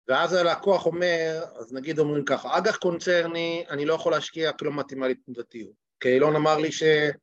[0.07, 4.71] ואז הלקוח אומר, אז נגיד אומרים ככה, אג"ח קונצרני, אני לא יכול להשקיע כי לא
[4.73, 5.71] מתאימה לי תנודתיות.
[5.99, 7.13] כי אילון אמר לי שזה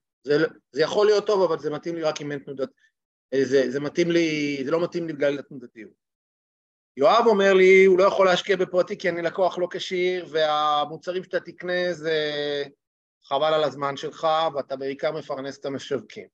[0.75, 2.71] יכול להיות טוב, אבל זה מתאים לי רק אם אין תנודתיות.
[3.35, 5.93] זה, זה מתאים לי, זה לא מתאים לי בגלל התנודתיות.
[6.97, 11.41] יואב אומר לי, הוא לא יכול להשקיע בפרטי כי אני לקוח לא כשיר, והמוצרים שאתה
[11.41, 12.15] תקנה זה
[13.25, 16.27] חבל על הזמן שלך, ואתה בעיקר מפרנס את המשווקים,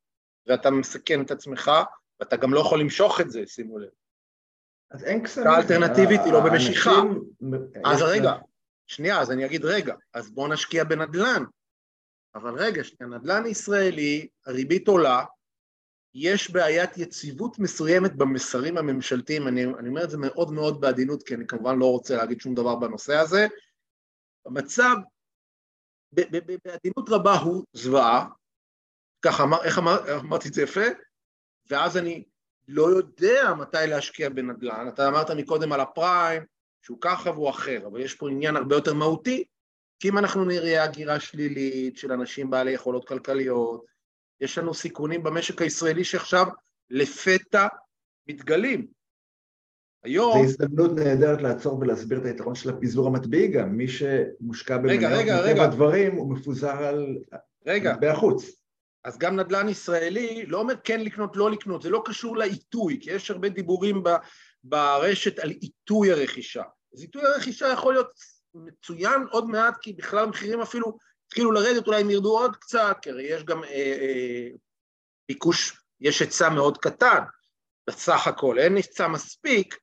[0.46, 1.70] ואתה מסכן את עצמך,
[2.20, 3.88] ואתה גם לא יכול למשוך את זה, שימו לב.
[4.90, 5.46] אז אין קסמים.
[5.46, 6.90] האלטרנטיבית היא לא במשיכה.
[7.84, 8.32] אז רגע,
[8.86, 11.44] שנייה, אז אני אגיד רגע, אז בואו נשקיע בנדל"ן.
[12.34, 15.24] אבל רגע, שנייה, נדל"ן ישראלי, הריבית עולה,
[16.18, 21.34] יש בעיית יציבות מסוימת במסרים הממשלתיים, אני, אני אומר את זה מאוד מאוד בעדינות, כי
[21.34, 23.46] אני כמובן לא רוצה להגיד שום דבר בנושא הזה.
[24.46, 24.96] המצב
[26.12, 28.28] בעדינות רבה הוא זוועה,
[29.22, 30.86] ככה אמר, איך אמר, אמרתי את זה יפה?
[31.70, 32.24] ואז אני
[32.68, 34.88] לא יודע מתי להשקיע בנדל"ן.
[34.88, 36.42] אתה אמרת מקודם על הפריים,
[36.82, 39.44] שהוא ככה והוא אחר, אבל יש פה עניין הרבה יותר מהותי,
[39.98, 43.95] כי אם אנחנו נראה הגירה שלילית של אנשים בעלי יכולות כלכליות,
[44.40, 46.46] יש לנו סיכונים במשק הישראלי שעכשיו
[46.90, 47.66] לפתע
[48.28, 48.86] מתגלים.
[50.04, 50.38] היום...
[50.38, 53.76] זו הזדמנות נהדרת לעצור ולהסביר את היתרון של הפיזור המטבעי גם.
[53.76, 57.18] מי שמושקע במניות מטבע דברים, הוא מפוזר על
[57.66, 57.92] רגע.
[57.92, 58.44] מטבע חוץ.
[59.04, 63.10] אז גם נדל"ן ישראלי לא אומר כן לקנות, לא לקנות, זה לא קשור לעיתוי, כי
[63.10, 64.02] יש הרבה דיבורים
[64.64, 66.62] ברשת על עיתוי הרכישה.
[66.94, 68.10] אז עיתוי הרכישה יכול להיות
[68.54, 73.10] מצוין עוד מעט, כי בכלל המחירים אפילו התחילו לרדת, אולי הם ירדו עוד קצת, כי
[73.10, 74.48] הרי יש גם אה, אה,
[75.28, 77.20] ביקוש, יש היצע מאוד קטן
[77.88, 79.78] בסך הכל, אין היצע מספיק,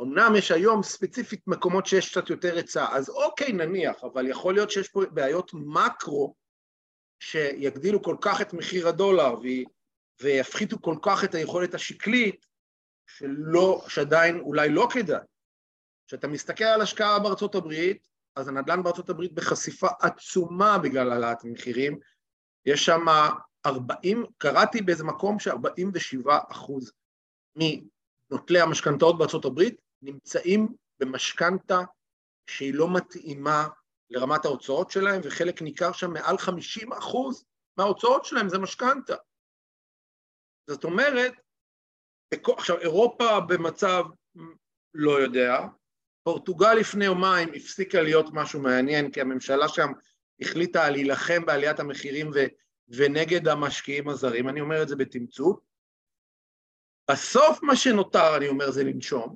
[0.00, 4.70] אמנם יש היום ספציפית מקומות שיש קצת יותר היצע, אז אוקיי נניח, אבל יכול להיות
[4.70, 6.34] שיש פה בעיות מקרו
[7.20, 9.34] שיגדילו כל כך את מחיר הדולר
[10.20, 12.46] ויפחיתו כל כך את היכולת השקלית,
[13.06, 15.20] שלא, שעדיין אולי לא כדאי.
[16.06, 18.08] כשאתה מסתכל על השקעה בארצות הברית,
[18.38, 21.98] אז הנדל"ן בארצות הברית בחשיפה עצומה בגלל העלאת מחירים.
[22.66, 23.04] יש שם
[23.66, 26.92] 40, קראתי באיזה מקום ש-47 אחוז
[27.56, 31.80] מנוטלי המשכנתאות בארצות הברית נמצאים במשכנתה
[32.50, 33.68] שהיא לא מתאימה
[34.10, 37.44] לרמת ההוצאות שלהם, וחלק ניכר שם מעל 50 אחוז
[37.76, 39.16] מההוצאות שלהם זה משכנתה.
[40.70, 41.32] זאת אומרת,
[42.58, 44.04] עכשיו אירופה במצב
[44.94, 45.66] לא יודע,
[46.28, 49.92] פורטוגל לפני יומיים הפסיקה להיות משהו מעניין, כי הממשלה שם
[50.40, 52.38] החליטה להילחם בעליית המחירים ו,
[52.88, 55.60] ונגד המשקיעים הזרים, אני אומר את זה בתמצות.
[57.10, 59.34] בסוף מה שנותר, אני אומר, זה לנשום,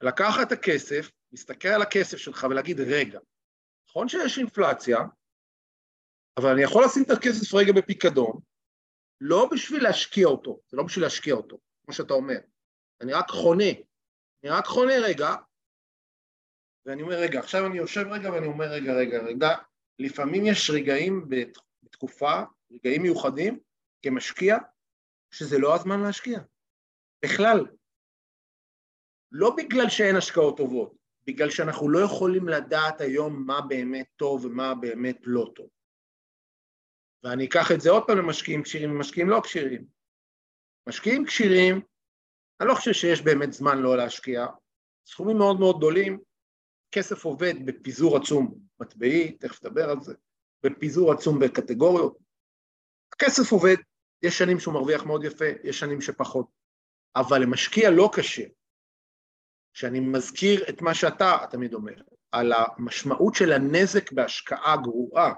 [0.00, 3.18] לקחת את הכסף, להסתכל על הכסף שלך ולהגיד, רגע,
[3.88, 4.98] נכון שיש אינפלציה,
[6.36, 8.40] אבל אני יכול לשים את הכסף רגע בפיקדון,
[9.20, 12.38] לא בשביל להשקיע אותו, זה לא בשביל להשקיע אותו, כמו שאתה אומר,
[13.00, 13.70] אני רק חונה,
[14.42, 15.34] אני רק חונה רגע,
[16.88, 19.48] ואני אומר, רגע, עכשיו אני יושב רגע ואני אומר, רגע, רגע, רגע,
[19.98, 21.28] לפעמים יש רגעים
[21.82, 23.60] בתקופה, רגעים מיוחדים,
[24.02, 24.56] כמשקיע,
[25.30, 26.40] שזה לא הזמן להשקיע.
[27.24, 27.66] בכלל.
[29.32, 30.94] לא בגלל שאין השקעות טובות,
[31.26, 35.68] בגלל שאנחנו לא יכולים לדעת היום מה באמת טוב ומה באמת לא טוב.
[37.22, 39.84] ואני אקח את זה עוד פעם למשקיעים כשירים ומשקיעים לא כשירים.
[40.88, 41.80] משקיעים כשירים,
[42.60, 44.46] אני לא חושב שיש באמת זמן לא להשקיע,
[45.06, 46.27] סכומים מאוד מאוד גדולים,
[46.92, 50.14] כסף עובד בפיזור עצום מטבעי, תכף נדבר על זה,
[50.62, 52.18] בפיזור עצום בקטגוריות.
[53.12, 53.76] הכסף עובד,
[54.22, 56.46] יש שנים שהוא מרוויח מאוד יפה, יש שנים שפחות,
[57.16, 58.44] אבל למשקיע לא קשה,
[59.72, 65.32] שאני מזכיר את מה שאתה תמיד אומר, על המשמעות של הנזק בהשקעה גרועה.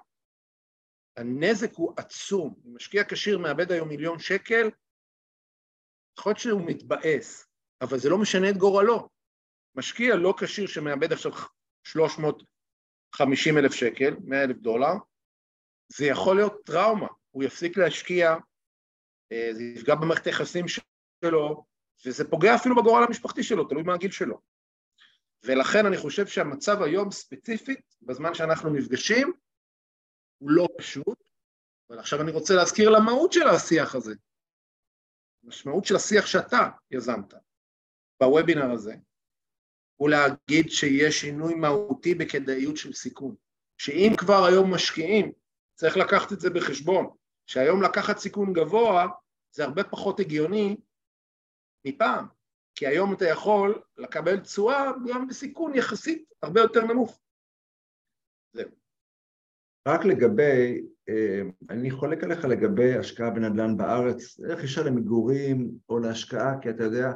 [1.16, 2.54] הנזק הוא עצום.
[2.66, 4.70] אם משקיע כשיר מאבד היום מיליון שקל,
[6.18, 7.46] יכול להיות שהוא מתבאס,
[7.80, 9.08] אבל זה לא משנה את גורלו.
[9.74, 11.32] משקיע לא כשיר שמאבד עכשיו
[11.84, 14.92] 350 אלף שקל, 100 אלף דולר,
[15.88, 18.36] זה יכול להיות טראומה, הוא יפסיק להשקיע,
[19.32, 21.64] אה, זה יפגע במערכת היחסים שלו,
[22.06, 24.40] וזה פוגע אפילו בגורל המשפחתי שלו, תלוי מה הגיל שלו.
[25.44, 29.32] ולכן אני חושב שהמצב היום ספציפית, בזמן שאנחנו נפגשים,
[30.38, 31.30] הוא לא פשוט,
[31.90, 34.14] אבל עכשיו אני רוצה להזכיר למהות של השיח הזה.
[35.44, 37.34] המשמעות של השיח שאתה יזמת
[38.20, 38.94] בוובינר הזה,
[40.00, 43.34] הוא להגיד שיש שינוי מהותי בכדאיות של סיכון.
[43.78, 45.32] שאם כבר היום משקיעים,
[45.74, 47.10] צריך לקחת את זה בחשבון,
[47.46, 49.06] שהיום לקחת סיכון גבוה
[49.54, 50.76] זה הרבה פחות הגיוני
[51.86, 52.26] מפעם,
[52.74, 57.20] כי היום אתה יכול לקבל תשואה גם בסיכון יחסית הרבה יותר נמוך.
[58.52, 58.70] זהו.
[59.88, 61.40] רק לגבי, אה,
[61.70, 67.10] אני חולק עליך לגבי השקעה בנדל"ן בארץ, רכישה למגורים או להשקעה, כי אתה יודע,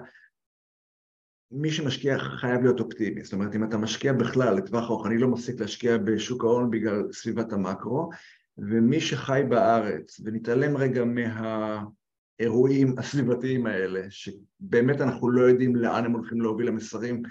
[1.57, 5.29] מי שמשקיע חייב להיות אופטימי, זאת אומרת אם אתה משקיע בכלל לטווח ארוך, אני לא
[5.29, 8.11] מפסיק להשקיע בשוק ההון בגלל סביבת המקרו,
[8.59, 16.41] ומי שחי בארץ ונתעלם רגע מהאירועים הסביבתיים האלה, שבאמת אנחנו לא יודעים לאן הם הולכים
[16.41, 17.23] להוביל המסרים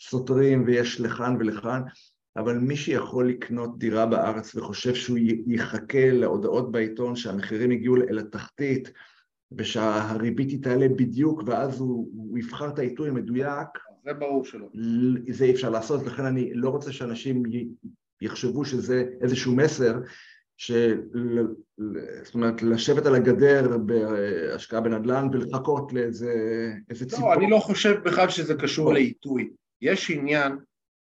[0.00, 1.82] סותרים ויש לכאן ולכאן,
[2.36, 8.90] אבל מי שיכול לקנות דירה בארץ וחושב שהוא יחכה להודעות בעיתון שהמחירים הגיעו אל התחתית
[9.52, 13.68] ושהריבית היא תעלה בדיוק ואז הוא, הוא יבחר את העיתוי המדויק.
[14.04, 14.68] זה ברור שלא.
[15.30, 17.42] זה אי אפשר לעשות, לכן אני לא רוצה שאנשים
[18.20, 19.94] יחשבו שזה איזשהו מסר,
[20.56, 21.02] של,
[22.22, 26.34] זאת אומרת, לשבת על הגדר בהשקעה בנדל"ן ולחכות לאיזה
[26.90, 27.34] לא, ציבור.
[27.34, 29.50] לא, אני לא חושב בכלל שזה קשור לעיתוי.
[29.80, 30.52] יש עניין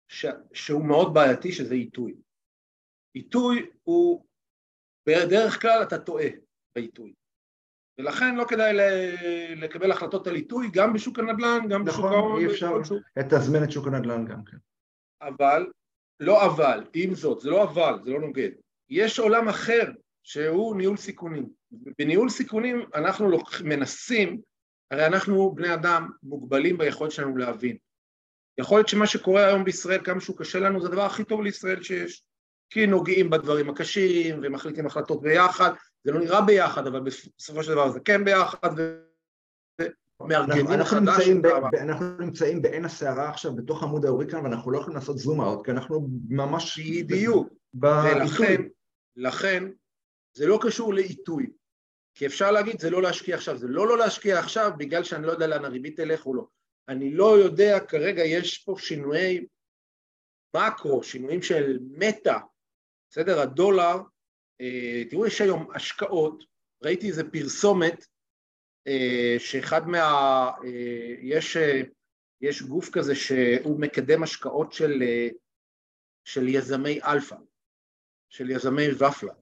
[0.09, 0.27] ש...
[0.53, 2.15] שהוא מאוד בעייתי, שזה עיתוי.
[3.15, 4.25] עיתוי הוא,
[5.07, 6.29] בדרך כלל אתה טועה
[6.75, 7.13] בעיתוי.
[8.01, 8.77] ולכן לא כדאי
[9.57, 12.41] לקבל החלטות על עיתוי, גם בשוק הנדל"ן, גם בשוק נכון, ההון.
[12.41, 12.73] אי אפשר
[13.17, 14.57] לתזמן את שוק הנדל"ן גם כן.
[15.23, 15.67] אבל,
[16.21, 18.51] לא אבל, עם זאת, זה לא אבל, זה לא נוגד.
[18.91, 19.93] יש עולם אחר
[20.23, 21.49] שהוא ניהול סיכונים.
[21.99, 24.41] בניהול סיכונים אנחנו מנסים,
[24.91, 27.77] הרי אנחנו בני אדם מוגבלים ביכולת שלנו להבין.
[28.59, 31.83] יכול להיות שמה שקורה היום בישראל, כמה שהוא קשה לנו, זה הדבר הכי טוב לישראל
[31.83, 32.25] שיש.
[32.71, 35.73] כי נוגעים בדברים הקשים ומחליטים החלטות ביחד,
[36.05, 38.71] זה לא נראה ביחד, אבל בסופו של דבר זה כן ביחד,
[40.21, 41.47] ומארגנים ב,
[41.81, 45.71] אנחנו נמצאים בעין הסערה עכשיו בתוך עמוד ההוריקן, ואנחנו לא יכולים לעשות זום אאוט, כי
[45.71, 46.81] אנחנו ממש...
[46.81, 47.49] בדיוק.
[47.75, 48.63] ולכן,
[49.17, 49.65] לכן,
[50.37, 51.51] זה לא קשור לעיתוי.
[52.15, 55.33] כי אפשר להגיד, זה לא להשקיע עכשיו, זה לא לא להשקיע עכשיו בגלל שאני לא
[55.33, 56.47] יודע לאן הריבית תלך או לא.
[56.89, 59.47] אני לא יודע, כרגע יש פה שינויי
[60.57, 62.39] מקרו, שינויים של מטה,
[63.11, 63.41] בסדר?
[63.41, 63.97] הדולר,
[65.11, 66.45] תראו, יש היום השקעות,
[66.85, 68.07] ראיתי איזה פרסומת
[68.87, 70.01] אה, שאחד מה...
[70.65, 71.57] אה, יש,
[72.41, 75.03] יש גוף כזה שהוא מקדם השקעות של,
[76.25, 77.37] של יזמי אלפא,
[78.29, 79.33] של יזמי אלפא.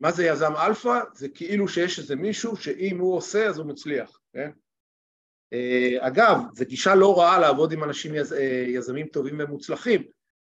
[0.00, 1.00] מה זה יזם אלפא?
[1.14, 4.50] זה כאילו שיש איזה מישהו שאם הוא עושה אז הוא מצליח, כן?
[6.00, 8.34] אגב, זו גישה לא רעה לעבוד עם אנשים יז,
[8.66, 10.02] יזמים טובים ומוצלחים,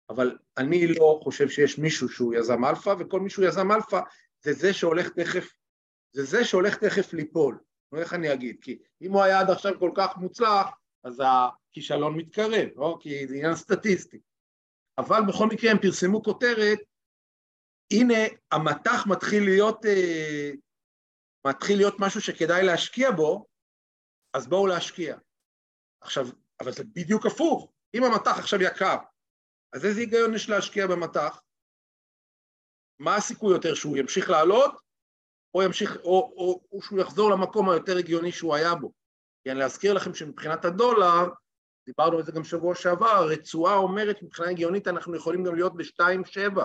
[0.09, 3.99] אבל אני לא חושב שיש מישהו שהוא יזם אלפא, וכל מי שהוא יזם אלפא
[4.43, 5.49] זה זה שהולך תכף,
[6.11, 7.59] זה זה שהולך תכף ליפול.
[7.91, 8.57] נו, איך אני אגיד?
[8.61, 10.67] כי אם הוא היה עד עכשיו כל כך מוצלח,
[11.03, 12.97] אז הכישלון מתקרב, לא?
[13.01, 14.19] כי זה עניין סטטיסטי.
[14.97, 16.79] אבל בכל מקרה הם פרסמו כותרת,
[17.93, 18.19] הנה
[18.51, 20.51] המטח מתחיל להיות, אה,
[21.47, 23.45] מתחיל להיות משהו שכדאי להשקיע בו,
[24.33, 25.17] אז בואו להשקיע.
[26.01, 26.27] עכשיו,
[26.61, 27.71] אבל זה בדיוק הפוך.
[27.93, 28.97] אם המטח עכשיו יקר,
[29.73, 31.41] אז איזה היגיון יש להשקיע במטח?
[32.99, 34.75] מה הסיכוי יותר, שהוא ימשיך לעלות,
[35.53, 38.91] או, ימשיך, או, או, או שהוא יחזור למקום היותר הגיוני שהוא היה בו?
[39.43, 41.29] כי אני להזכיר לכם שמבחינת הדולר,
[41.85, 46.59] דיברנו על זה גם שבוע שעבר, הרצועה אומרת מבחינה הגיונית אנחנו יכולים גם להיות ב-2.7,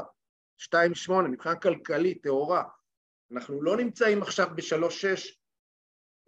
[0.61, 2.65] 2.8, מבחינה כלכלית, טהורה.
[3.33, 5.35] אנחנו לא נמצאים עכשיו ב-3.6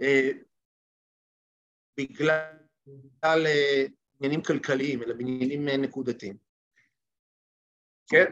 [0.01, 0.31] אה,
[1.97, 3.85] בגלל אה,
[4.21, 6.50] עניינים כלכליים, אלא בעניינים אה, נקודתיים.
[8.11, 8.25] כן?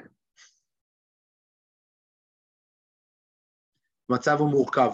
[4.11, 4.91] המצב הוא מורכב.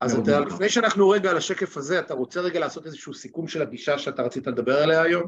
[0.00, 3.62] אז אתה, לפני שאנחנו רגע על השקף הזה, אתה רוצה רגע לעשות איזשהו סיכום של
[3.62, 5.26] הגישה שאתה רצית לדבר עליה היום?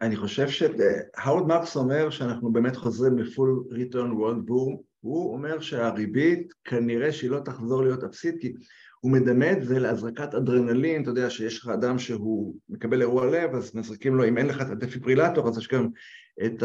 [0.00, 6.52] אני חושב שהאורד מרקס אומר שאנחנו באמת חוזרים לפול ריטרן וולד בור, הוא אומר שהריבית
[6.64, 8.52] כנראה שהיא לא תחזור להיות אפסית, כי
[9.00, 13.54] הוא מדמה את זה להזרקת אדרנלין, אתה יודע שיש לך אדם שהוא מקבל אירוע לב,
[13.54, 15.88] אז מזריקים לו, אם אין לך את הדפיברילטור, אז יש גם
[16.44, 16.62] את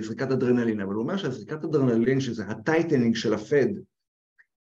[0.00, 3.68] זריקת אדרנלין, אבל הוא אומר שהזריקת אדרנלין, שזה ה tightening של הפד,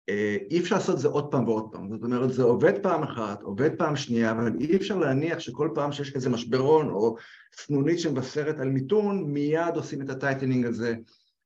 [0.10, 3.04] אה, אי אפשר לעשות את זה עוד פעם ועוד פעם, זאת אומרת זה עובד פעם
[3.04, 7.16] אחת, עובד פעם שנייה, אבל אי אפשר להניח שכל פעם שיש איזה משברון או
[7.56, 10.96] סנונית שמבשרת על מיתון, מיד עושים את ה tightening הזה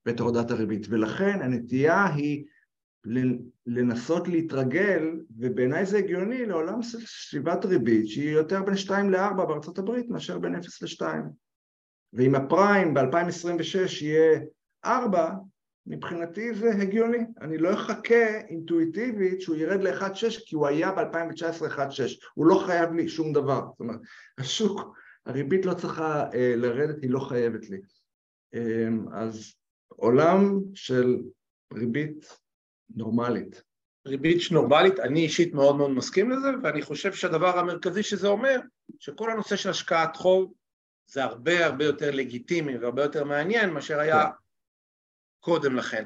[0.05, 2.43] ואת הורדת הריבית, ולכן הנטייה היא
[3.67, 5.03] לנסות להתרגל,
[5.37, 10.55] ובעיניי זה הגיוני לעולם סביבת ריבית שהיא יותר בין 2 ל-4 בארצות הברית מאשר בין
[10.55, 11.05] 0 ל-2.
[12.13, 14.39] ואם הפריים ב-2026 יהיה
[14.85, 15.29] 4,
[15.87, 17.17] מבחינתי זה הגיוני.
[17.41, 21.81] אני לא אחכה אינטואיטיבית שהוא ירד ל-1.6 כי הוא היה ב-2019 1.6.
[22.33, 23.61] הוא לא חייב לי שום דבר.
[23.71, 23.99] זאת אומרת,
[24.37, 27.81] השוק, הריבית לא צריכה אה, לרדת, היא לא חייבת לי.
[28.53, 29.53] אה, אז
[29.87, 31.17] עולם של
[31.73, 32.37] ריבית
[32.95, 33.63] נורמלית.
[34.07, 38.59] ריבית נורמלית, אני אישית מאוד מאוד מסכים לזה, ואני חושב שהדבר המרכזי שזה אומר,
[38.99, 40.53] שכל הנושא של השקעת חוב
[41.07, 44.29] זה הרבה הרבה יותר לגיטימי והרבה יותר מעניין מאשר היה כן.
[45.39, 46.03] קודם לכן.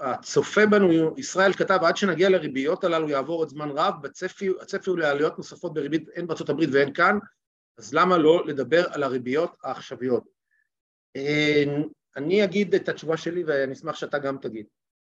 [0.00, 4.98] הצופה בנו, ישראל כתב, עד שנגיע לריביות הללו יעבור עוד זמן רב, בצפי, הצפי הוא
[4.98, 7.18] לעליות נוספות בריבית הן בארצות הברית והן כאן,
[7.78, 10.24] אז למה לא לדבר על הריביות העכשוויות?
[11.16, 11.64] אה,
[12.16, 14.66] אני אגיד את התשובה שלי ואני אשמח שאתה גם תגיד.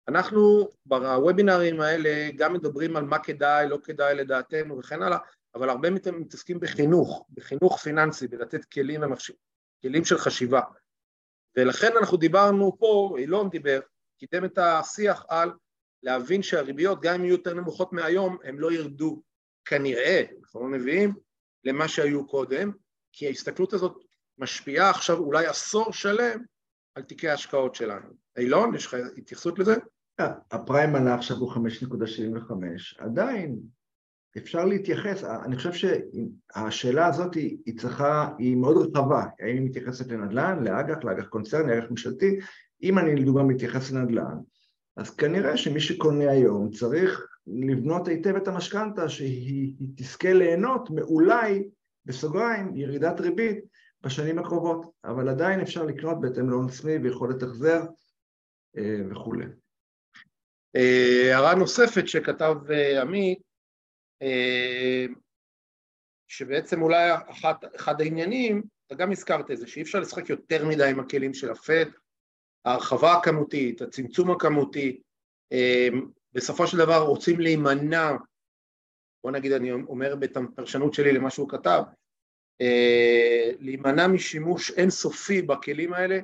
[0.07, 5.17] אנחנו בוובינרים האלה גם מדברים על מה כדאי, לא כדאי לדעתנו וכן הלאה,
[5.57, 9.31] אבל הרבה מכם מתעסקים בחינוך, בחינוך פיננסי, בלתת כלים, ומחש...
[9.81, 10.61] כלים של חשיבה.
[11.57, 13.79] ולכן אנחנו דיברנו פה, אילון דיבר,
[14.19, 15.51] קידם את השיח על
[16.03, 19.21] להבין שהריביות, גם אם יהיו יותר נמוכות מהיום, הם לא ירדו
[19.65, 21.13] כנראה, אנחנו לא מביאים,
[21.63, 22.71] למה שהיו קודם,
[23.13, 24.03] כי ההסתכלות הזאת
[24.37, 26.43] משפיעה עכשיו אולי עשור שלם
[26.95, 28.09] על תיקי ההשקעות שלנו.
[28.37, 29.75] אילון, יש לך התייחסות לזה?
[30.51, 33.59] הפריים מנה עכשיו הוא 5.75, עדיין
[34.37, 40.63] אפשר להתייחס, אני חושב שהשאלה הזאת היא צריכה, היא מאוד רחבה, האם היא מתייחסת לנדל"ן,
[40.63, 42.39] לאג"ח, לאג"ח קונצרני, לאג"ח ממשלתי,
[42.83, 44.37] אם אני לדוגמה מתייחס לנדל"ן,
[44.97, 51.69] אז כנראה שמי שקונה היום צריך לבנות היטב את המשכנתה שהיא תזכה ליהנות מאולי,
[52.05, 53.57] בסוגריים, ירידת ריבית
[54.01, 57.81] בשנים הקרובות, אבל עדיין אפשר לקנות בהתאם להון עצמי ויכולת החזר
[58.77, 59.45] אה, וכולי.
[60.75, 63.39] אה, הערה נוספת שכתב אה, עמית,
[66.27, 70.89] שבעצם אולי אחת, אחד העניינים, אתה גם הזכרת את זה, שאי אפשר לשחק יותר מדי
[70.89, 71.85] עם הכלים של הפד,
[72.65, 75.01] ההרחבה הכמותית, הצמצום הכמותי,
[76.33, 78.11] בסופו של דבר רוצים להימנע,
[79.23, 81.81] בוא נגיד אני אומר בפרשנות שלי למה שהוא כתב,
[83.59, 86.19] להימנע משימוש אינסופי בכלים האלה,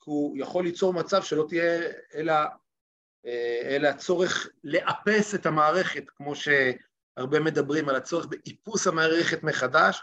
[0.00, 1.80] כי הוא יכול ליצור מצב שלא תהיה
[2.14, 2.34] אלא,
[3.64, 6.34] אלא הצורך לאפס את המערכת, כמו
[7.18, 10.02] שהרבה מדברים על הצורך באיפוס המערכת מחדש,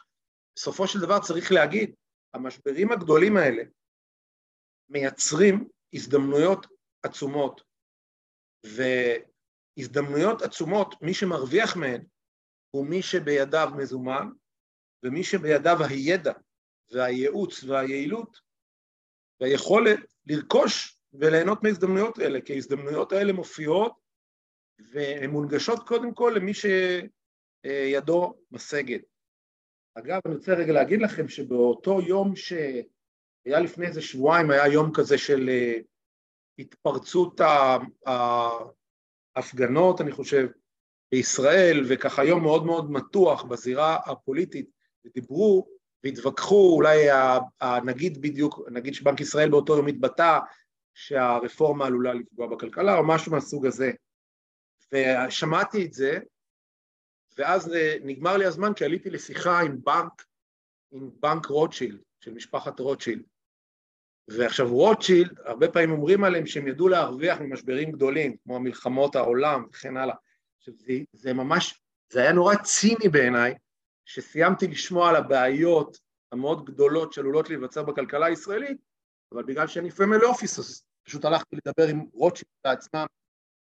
[0.56, 1.96] בסופו של דבר צריך להגיד,
[2.34, 3.64] המשברים הגדולים האלה
[4.90, 6.68] מייצרים הזדמנויות
[7.04, 7.62] עצומות,
[8.66, 12.06] והזדמנויות עצומות, מי שמרוויח מהן
[12.72, 14.28] הוא מי שבידיו מזומן,
[15.04, 16.34] ומי שבידיו הידע
[16.92, 18.38] והייעוץ והיעילות
[19.42, 23.94] והיכולת לרכוש וליהנות מההזדמנויות האלה, כי ההזדמנויות האלה מופיעות
[24.92, 29.02] והן מונגשות קודם כל למי שידו משגת.
[29.96, 35.18] אגב, אני רוצה רגע להגיד לכם שבאותו יום שהיה לפני איזה שבועיים, היה יום כזה
[35.18, 35.78] של אה,
[36.60, 37.42] התפרצות
[39.36, 40.48] ההפגנות, אני חושב,
[41.12, 44.70] בישראל, וככה יום מאוד מאוד מתוח בזירה הפוליטית,
[45.06, 45.68] ודיברו
[46.04, 47.08] והתווכחו, אולי
[47.62, 50.40] הנגיד בדיוק, נגיד שבנק ישראל באותו יום התבטא
[50.94, 53.92] שהרפורמה עלולה לפגוע בכלכלה או משהו מהסוג הזה.
[54.94, 56.20] ושמעתי את זה,
[57.38, 57.72] ואז
[58.04, 60.26] נגמר לי הזמן כי עליתי לשיחה עם בנק,
[60.92, 63.24] עם בנק רוטשילד, של משפחת רוטשילד.
[64.28, 69.98] ועכשיו רוטשילד, הרבה פעמים אומרים עליהם שהם ידעו להרוויח ממשברים גדולים, כמו מלחמות העולם וכן
[69.98, 70.16] הלאה.
[70.58, 71.82] עכשיו זה, זה ממש,
[72.12, 73.54] זה היה נורא ציני בעיניי,
[74.06, 75.98] שסיימתי לשמוע על הבעיות
[76.32, 78.78] המאוד גדולות שעלולות להיווצר בכלכלה הישראלית,
[79.32, 83.06] אבל בגלל שאני family office, אז פשוט הלכתי לדבר עם רוטשילד בעצמם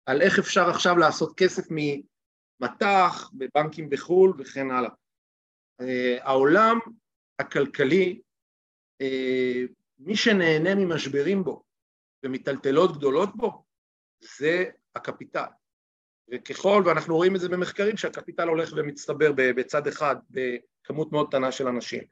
[0.05, 4.89] על איך אפשר עכשיו לעשות כסף ממטח, בבנקים בחו"ל וכן הלאה.
[5.81, 5.85] Uh,
[6.21, 6.79] העולם
[7.39, 8.21] הכלכלי,
[9.03, 9.67] uh,
[9.99, 11.63] מי שנהנה ממשברים בו
[12.23, 13.63] ומטלטלות גדולות בו,
[14.39, 15.45] זה הקפיטל.
[16.31, 21.67] וככל, ואנחנו רואים את זה במחקרים, שהקפיטל הולך ומצטבר בצד אחד בכמות מאוד קטנה של
[21.67, 22.03] אנשים.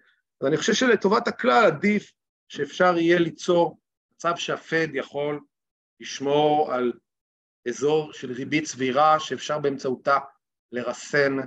[0.42, 2.12] אז אני חושב שלטובת הכלל עדיף
[2.48, 3.80] שאפשר יהיה ליצור
[4.14, 5.40] מצב שהפד יכול
[6.00, 6.94] לשמור על
[7.68, 10.18] אזור של ריבית סבירה שאפשר באמצעותה
[10.72, 11.38] לרסן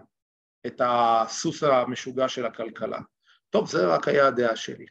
[0.66, 2.98] את הסוס המשוגע של הכלכלה.
[3.50, 4.86] טוב, זה רק היה הדעה שלי.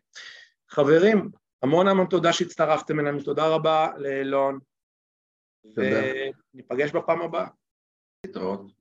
[0.69, 1.31] חברים,
[1.63, 4.59] המון המון תודה שהצטרפתם אלינו, תודה רבה לאלון,
[5.75, 7.47] וניפגש בפעם הבאה.
[8.25, 8.80] להתראות.